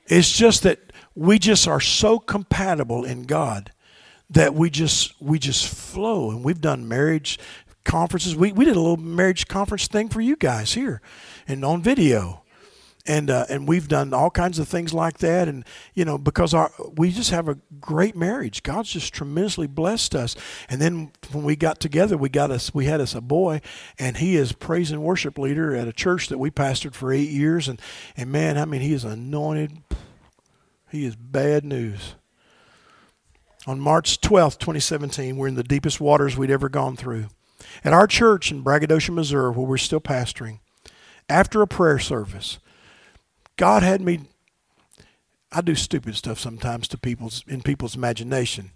[0.07, 0.81] It's just that
[1.14, 3.70] we just are so compatible in God
[4.31, 7.39] that we just we just flow and we've done marriage
[7.91, 8.36] conferences.
[8.36, 11.03] We, we did a little marriage conference thing for you guys here
[11.49, 12.45] and on video.
[13.07, 15.49] And uh, and we've done all kinds of things like that.
[15.49, 15.64] And
[15.95, 18.62] you know because our we just have a great marriage.
[18.62, 20.36] God's just tremendously blessed us.
[20.68, 23.62] And then when we got together we got us we had us a boy
[23.99, 27.30] and he is praise and worship leader at a church that we pastored for eight
[27.30, 27.68] years.
[27.68, 27.80] And
[28.16, 29.78] and man i mean he is anointed.
[30.91, 32.14] He is bad news.
[33.66, 37.26] On March 12th, 2017, we're in the deepest waters we'd ever gone through.
[37.85, 40.61] At our church in Braggadocio, Missouri, where we're still pastoring,
[41.29, 42.59] after a prayer service,
[43.57, 44.21] God had me.
[45.53, 48.73] I do stupid stuff sometimes to people's in people's imagination.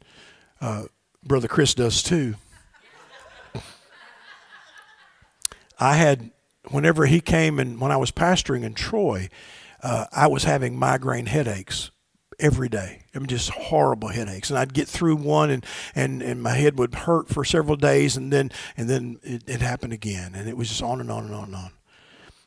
[0.60, 0.84] Uh,
[1.22, 2.34] Brother Chris does too.
[5.78, 6.30] I had,
[6.70, 9.28] whenever he came and when I was pastoring in Troy,
[9.82, 11.90] uh, I was having migraine headaches
[12.38, 13.02] every day.
[13.14, 14.50] I mean, just horrible headaches.
[14.50, 15.64] And I'd get through one, and,
[15.94, 19.60] and, and my head would hurt for several days, and then and then it, it
[19.60, 21.70] happened again, and it was just on and on and on and on.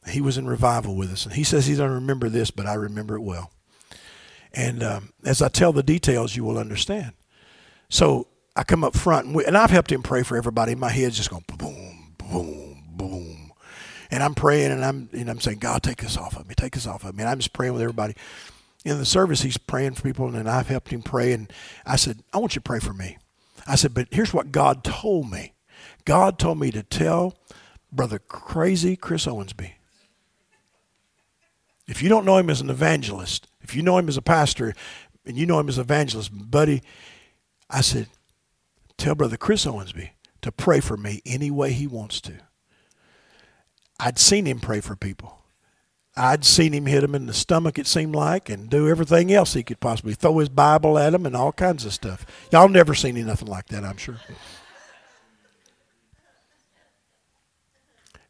[0.09, 2.75] He was in revival with us, and he says he doesn't remember this, but I
[2.75, 3.51] remember it well.
[4.53, 7.11] And um, as I tell the details, you will understand.
[7.89, 10.75] So I come up front, and, we, and I've helped him pray for everybody.
[10.75, 13.51] My head's just going boom, boom, boom,
[14.09, 16.73] and I'm praying, and I'm and I'm saying, God, take this off of me, take
[16.73, 17.23] this off of me.
[17.23, 18.15] And I'm just praying with everybody
[18.87, 21.33] in the service, he's praying for people, and then I've helped him pray.
[21.33, 21.51] And
[21.85, 23.17] I said, I want you to pray for me.
[23.67, 25.53] I said, but here's what God told me.
[26.05, 27.35] God told me to tell
[27.91, 29.73] Brother Crazy Chris Owensby.
[31.87, 34.73] If you don't know him as an evangelist, if you know him as a pastor,
[35.25, 36.81] and you know him as an evangelist, buddy,
[37.69, 38.07] I said,
[38.97, 40.11] tell Brother Chris Owensby
[40.41, 42.33] to pray for me any way he wants to.
[43.99, 45.36] I'd seen him pray for people.
[46.17, 49.53] I'd seen him hit him in the stomach, it seemed like, and do everything else
[49.53, 52.25] he could possibly throw his Bible at him and all kinds of stuff.
[52.51, 54.17] Y'all never seen anything like that, I'm sure.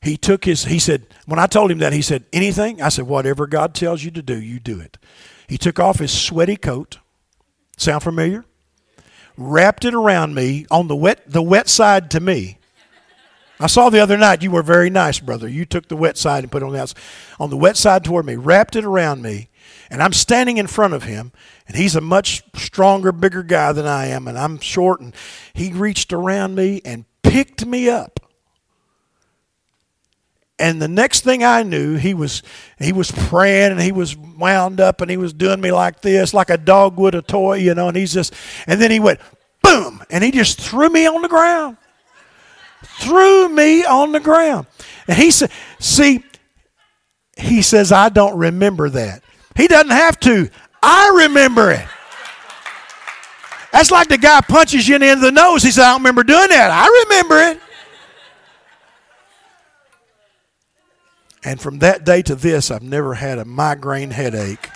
[0.01, 2.81] He took his, he said, when I told him that, he said, anything?
[2.81, 4.97] I said, whatever God tells you to do, you do it.
[5.47, 6.99] He took off his sweaty coat.
[7.77, 8.45] Sound familiar?
[9.37, 12.57] Wrapped it around me on the wet, the wet side to me
[13.59, 15.47] I saw the other night you were very nice, brother.
[15.47, 17.01] You took the wet side and put it on the outside.
[17.39, 19.49] On the wet side toward me, wrapped it around me,
[19.89, 21.31] and I'm standing in front of him,
[21.67, 25.13] and he's a much stronger, bigger guy than I am, and I'm short, and
[25.53, 28.19] he reached around me and picked me up.
[30.59, 32.41] And the next thing I knew, he was
[32.79, 36.33] he was praying and he was wound up and he was doing me like this,
[36.33, 38.33] like a dog would a toy, you know, and he's just
[38.65, 39.19] and then he went
[39.61, 41.77] boom and he just threw me on the ground
[42.83, 44.67] threw me on the ground.
[45.07, 46.23] And he said, See,
[47.37, 49.23] he says, I don't remember that.
[49.55, 50.49] He doesn't have to.
[50.81, 51.85] I remember it.
[53.71, 55.61] That's like the guy punches you in the end of the nose.
[55.61, 56.71] He said, I don't remember doing that.
[56.71, 57.61] I remember it.
[61.43, 64.69] And from that day to this, I've never had a migraine headache.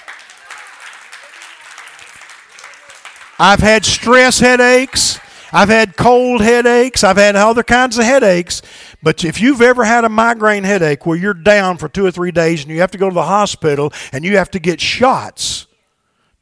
[3.39, 5.19] I've had stress headaches.
[5.51, 7.03] I've had cold headaches.
[7.03, 8.61] I've had other kinds of headaches.
[9.03, 12.31] But if you've ever had a migraine headache where you're down for two or three
[12.31, 15.67] days and you have to go to the hospital and you have to get shots,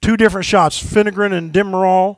[0.01, 2.18] two different shots, Phenergan and Demerol,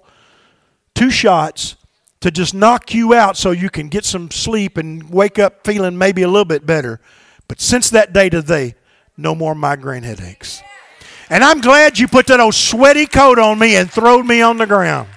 [0.94, 1.76] two shots
[2.20, 5.98] to just knock you out so you can get some sleep and wake up feeling
[5.98, 7.00] maybe a little bit better.
[7.48, 8.76] But since that day to day,
[9.18, 10.62] no more migraine headaches.
[11.30, 14.58] And I'm glad you put that old sweaty coat on me and throwed me on
[14.58, 15.08] the ground.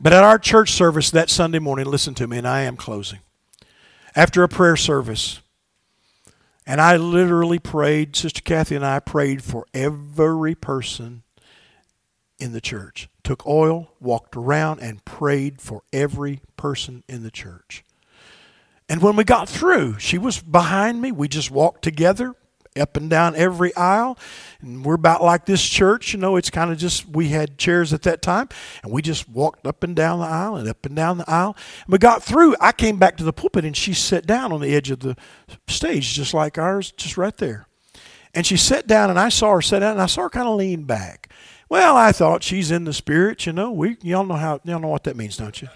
[0.00, 3.18] But at our church service that Sunday morning, listen to me, and I am closing.
[4.14, 5.40] After a prayer service,
[6.66, 11.22] and I literally prayed, Sister Kathy and I prayed for every person
[12.38, 13.08] in the church.
[13.24, 17.84] Took oil, walked around, and prayed for every person in the church.
[18.88, 21.10] And when we got through, she was behind me.
[21.12, 22.34] We just walked together,
[22.80, 24.18] up and down every aisle.
[24.60, 27.92] And we're about like this church, you know, it's kind of just, we had chairs
[27.92, 28.48] at that time,
[28.82, 31.56] and we just walked up and down the aisle and up and down the aisle.
[31.84, 32.56] And we got through.
[32.60, 35.16] I came back to the pulpit, and she sat down on the edge of the
[35.66, 37.66] stage, just like ours, just right there.
[38.34, 40.48] And she sat down, and I saw her sit down, and I saw her kind
[40.48, 41.30] of lean back.
[41.68, 43.70] Well, I thought she's in the spirit, you know.
[43.70, 45.68] We y'all know how y'all know what that means, don't you?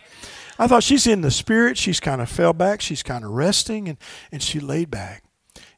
[0.59, 1.77] I thought she's in the spirit.
[1.77, 2.81] She's kind of fell back.
[2.81, 3.99] She's kind of resting, and,
[4.31, 5.25] and she laid back.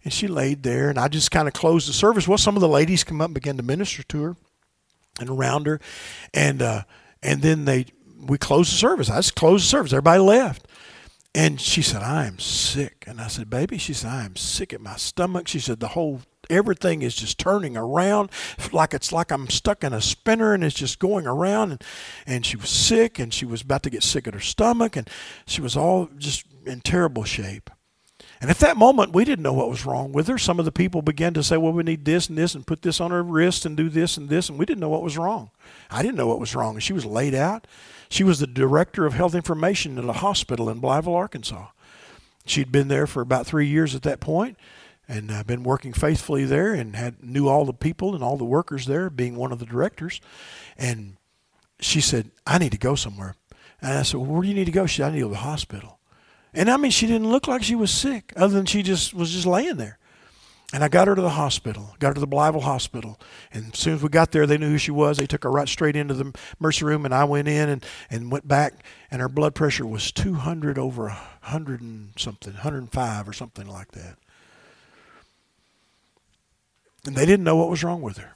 [0.04, 2.28] And she laid there, and I just kind of closed the service.
[2.28, 4.36] Well, some of the ladies come up and began to minister to her
[5.18, 5.80] and around her,
[6.34, 6.82] and uh,
[7.22, 7.86] and then they
[8.26, 9.10] we closed the service.
[9.10, 9.92] I just closed the service.
[9.92, 10.66] Everybody left.
[11.36, 13.04] And she said, I am sick.
[13.08, 15.48] And I said, Baby, she said, I am sick at my stomach.
[15.48, 18.30] She said, The whole everything is just turning around
[18.70, 21.84] like it's like I'm stuck in a spinner and it's just going around and
[22.26, 25.08] and she was sick and she was about to get sick at her stomach and
[25.46, 27.70] she was all just in terrible shape.
[28.44, 30.36] And at that moment, we didn't know what was wrong with her.
[30.36, 32.82] Some of the people began to say, well, we need this and this and put
[32.82, 34.50] this on her wrist and do this and this.
[34.50, 35.48] And we didn't know what was wrong.
[35.90, 36.78] I didn't know what was wrong.
[36.78, 37.66] She was laid out.
[38.10, 41.68] She was the director of health information at a hospital in Blytheville, Arkansas.
[42.44, 44.58] She'd been there for about three years at that point
[45.08, 48.44] and uh, been working faithfully there and had knew all the people and all the
[48.44, 50.20] workers there, being one of the directors.
[50.76, 51.16] And
[51.80, 53.36] she said, I need to go somewhere.
[53.80, 54.84] And I said, well, where do you need to go?
[54.84, 55.98] She said, I need to go to the hospital.
[56.54, 59.32] And I mean, she didn't look like she was sick, other than she just was
[59.32, 59.98] just laying there.
[60.72, 63.20] And I got her to the hospital, got her to the Blytheville Hospital.
[63.52, 65.18] And as soon as we got there, they knew who she was.
[65.18, 68.30] They took her right straight into the mercy room, and I went in and, and
[68.32, 73.68] went back, and her blood pressure was 200 over 100 and something, 105 or something
[73.68, 74.16] like that.
[77.06, 78.34] And they didn't know what was wrong with her.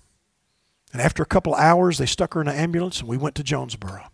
[0.93, 3.43] And after a couple hours, they stuck her in an ambulance and we went to
[3.43, 4.11] Jonesboro.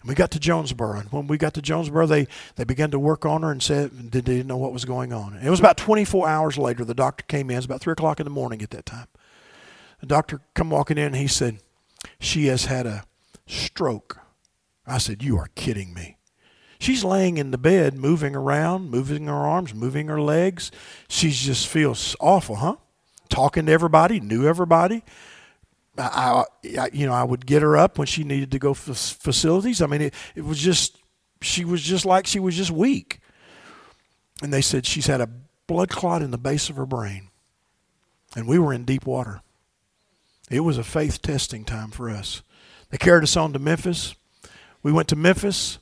[0.00, 1.00] And we got to Jonesboro.
[1.00, 2.26] And when we got to Jonesboro, they,
[2.56, 5.34] they began to work on her and said they didn't know what was going on.
[5.34, 7.54] And it was about 24 hours later, the doctor came in.
[7.54, 9.08] It was about 3 o'clock in the morning at that time.
[10.00, 11.58] The doctor come walking in and he said,
[12.18, 13.04] She has had a
[13.46, 14.18] stroke.
[14.86, 16.16] I said, You are kidding me.
[16.78, 20.70] She's laying in the bed, moving around, moving her arms, moving her legs.
[21.08, 22.76] She just feels awful, huh?
[23.28, 25.04] Talking to everybody, knew everybody.
[26.00, 26.44] I,
[26.78, 29.82] I, you know, I would get her up when she needed to go to facilities.
[29.82, 30.98] I mean, it, it was just,
[31.42, 33.20] she was just like she was just weak.
[34.42, 35.28] And they said she's had a
[35.66, 37.28] blood clot in the base of her brain.
[38.34, 39.42] And we were in deep water.
[40.50, 42.42] It was a faith testing time for us.
[42.90, 44.14] They carried us on to Memphis.
[44.82, 45.78] We went to Memphis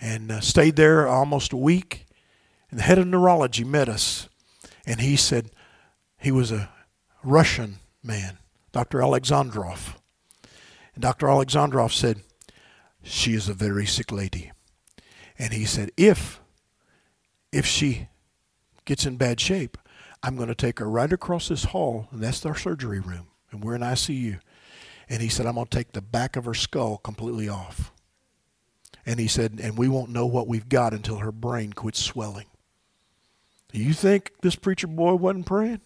[0.00, 2.06] and uh, stayed there almost a week.
[2.70, 4.28] And the head of neurology met us.
[4.86, 5.50] And he said,
[6.18, 6.70] he was a
[7.22, 8.38] Russian man.
[8.72, 8.98] Dr.
[8.98, 9.96] Alexandrov.
[10.94, 11.26] And Dr.
[11.26, 12.22] Alexandrov said,
[13.02, 14.52] She is a very sick lady.
[15.38, 16.40] And he said, If
[17.52, 18.08] if she
[18.84, 19.76] gets in bad shape,
[20.22, 23.62] I'm going to take her right across this hall, and that's our surgery room, and
[23.62, 24.40] we're in ICU.
[25.08, 27.92] And he said, I'm going to take the back of her skull completely off.
[29.04, 32.46] And he said, and we won't know what we've got until her brain quits swelling.
[33.72, 35.80] Do you think this preacher boy wasn't praying?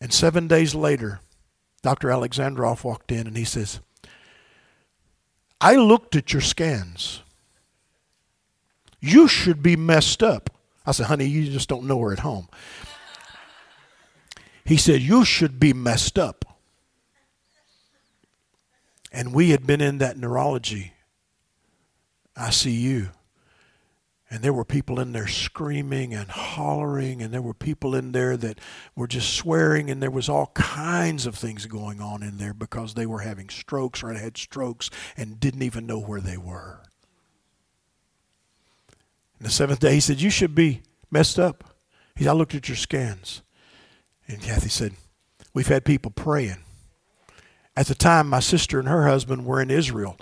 [0.00, 1.20] And seven days later,
[1.82, 2.08] Dr.
[2.08, 3.80] Alexandrov walked in and he says,
[5.60, 7.22] I looked at your scans.
[9.00, 10.50] You should be messed up.
[10.86, 12.48] I said, honey, you just don't know her at home.
[14.68, 16.44] He said, You should be messed up.
[19.10, 20.92] And we had been in that neurology
[22.36, 23.08] ICU
[24.30, 28.36] and there were people in there screaming and hollering, and there were people in there
[28.36, 28.60] that
[28.94, 32.92] were just swearing, and there was all kinds of things going on in there because
[32.92, 36.82] they were having strokes or had strokes and didn't even know where they were.
[39.38, 41.64] And the seventh day, he said, You should be messed up.
[42.14, 43.40] He said, I looked at your scans.
[44.26, 44.92] And Kathy said,
[45.54, 46.58] We've had people praying.
[47.74, 50.18] At the time, my sister and her husband were in Israel,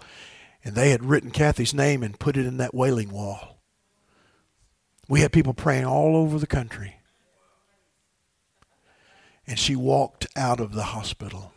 [0.62, 3.55] and they had written Kathy's name and put it in that wailing wall.
[5.09, 6.96] We had people praying all over the country.
[9.46, 11.52] And she walked out of the hospital.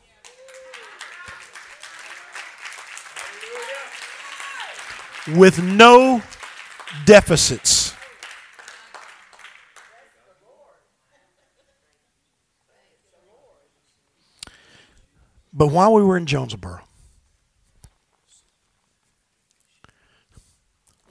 [5.35, 6.21] With no
[7.05, 7.93] deficits.
[15.51, 16.81] But while we were in Jonesboro,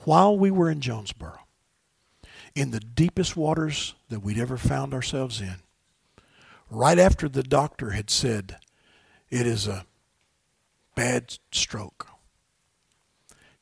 [0.05, 1.28] while we were in Jonesboro,
[2.59, 5.55] in the deepest waters that we'd ever found ourselves in,
[6.69, 8.57] right after the doctor had said
[9.31, 9.87] it is a
[10.97, 12.09] bad stroke.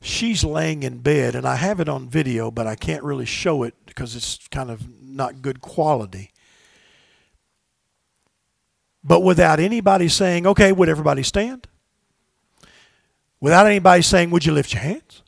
[0.01, 3.61] She's laying in bed, and I have it on video, but I can't really show
[3.61, 6.31] it because it's kind of not good quality.
[9.03, 11.67] But without anybody saying, okay, would everybody stand?
[13.39, 15.21] Without anybody saying, would you lift your hands?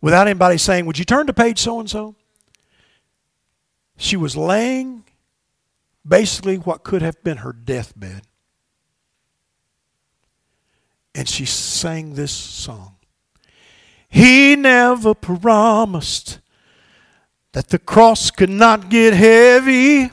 [0.00, 2.16] Without anybody saying, would you turn to page so and so?
[3.98, 5.04] She was laying
[6.06, 8.22] basically what could have been her deathbed.
[11.14, 12.94] And she sang this song.
[14.08, 16.38] He never promised
[17.52, 20.10] that the cross could not get heavy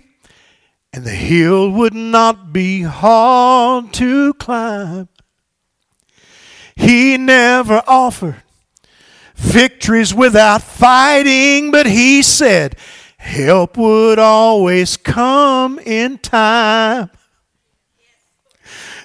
[0.92, 5.10] and the hill would not be hard to climb.
[6.76, 8.42] He never offered
[9.36, 12.78] victories without fighting, but he said,
[13.26, 17.10] Help would always come in time.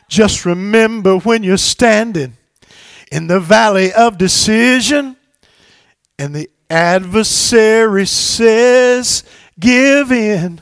[0.09, 2.37] Just remember when you're standing
[3.11, 5.17] in the valley of decision
[6.19, 9.25] and the adversary says,
[9.59, 10.61] Give in.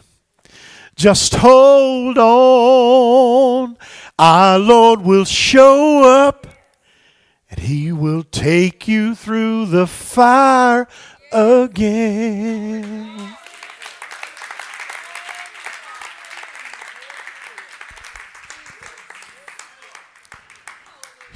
[0.94, 3.76] Just hold on.
[4.20, 6.46] Our Lord will show up
[7.50, 10.86] and He will take you through the fire
[11.32, 13.34] again.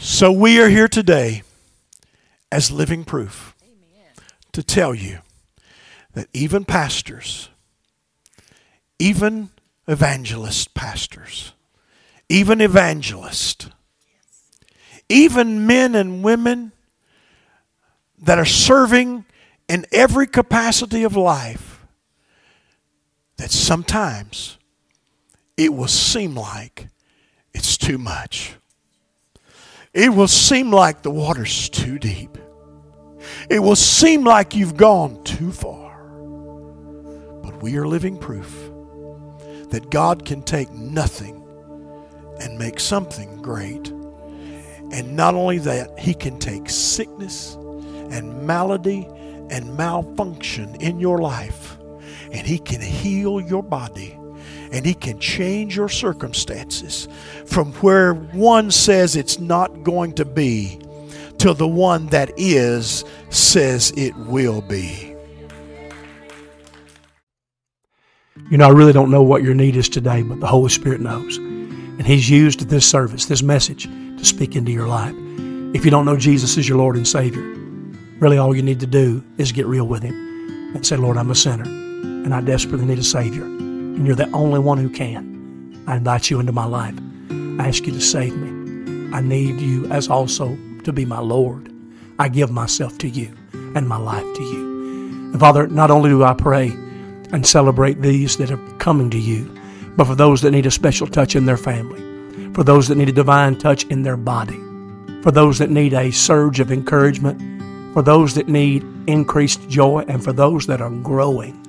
[0.05, 1.44] So we are here today
[2.50, 4.26] as living proof Amen.
[4.50, 5.20] to tell you
[6.14, 7.50] that even pastors,
[8.98, 9.50] even
[9.86, 11.53] evangelist pastors,
[12.28, 13.68] even evangelists,
[15.09, 16.72] even men and women
[18.18, 19.24] that are serving
[19.68, 21.86] in every capacity of life,
[23.36, 24.59] that sometimes
[25.57, 26.88] it will seem like
[27.55, 28.57] it's too much.
[29.95, 32.38] It will seem like the water's too deep.
[33.51, 35.99] It will seem like you've gone too far.
[37.43, 38.70] But we are living proof
[39.68, 41.45] that God can take nothing
[42.40, 43.90] and make something great.
[44.93, 49.07] And not only that, He can take sickness and malady
[49.51, 51.76] and malfunction in your life,
[52.30, 54.18] and He can heal your body
[54.72, 57.06] and He can change your circumstances
[57.46, 60.80] from where one says it's not going to be
[61.38, 65.14] to the one that is says it will be.
[68.50, 71.00] You know, I really don't know what your need is today, but the Holy Spirit
[71.00, 71.36] knows.
[71.36, 75.14] And He's used this service, this message, to speak into your life.
[75.74, 77.42] If you don't know Jesus as your Lord and Savior,
[78.18, 80.14] really all you need to do is get real with Him
[80.74, 83.44] and say, Lord, I'm a sinner and I desperately need a Savior
[83.95, 85.84] and you're the only one who can.
[85.86, 86.95] I invite you into my life.
[87.30, 89.14] I ask you to save me.
[89.14, 91.72] I need you as also to be my Lord.
[92.18, 95.30] I give myself to you and my life to you.
[95.32, 96.68] And Father, not only do I pray
[97.32, 99.51] and celebrate these that are coming to you,
[99.97, 102.01] but for those that need a special touch in their family,
[102.55, 104.59] for those that need a divine touch in their body,
[105.22, 107.40] for those that need a surge of encouragement,
[107.93, 111.61] for those that need increased joy, and for those that are growing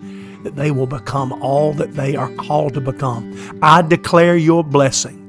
[0.43, 3.59] that they will become all that they are called to become.
[3.61, 5.19] I declare your blessing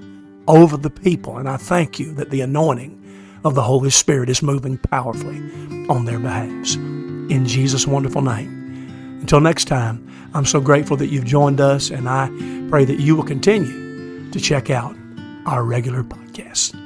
[0.47, 3.01] over the people, and I thank you that the anointing
[3.45, 5.39] of the Holy Spirit is moving powerfully
[5.89, 6.75] on their behalves.
[6.75, 9.19] In Jesus' wonderful name.
[9.21, 12.29] Until next time, I'm so grateful that you've joined us, and I
[12.69, 14.97] pray that you will continue to check out
[15.47, 16.84] our regular podcasts.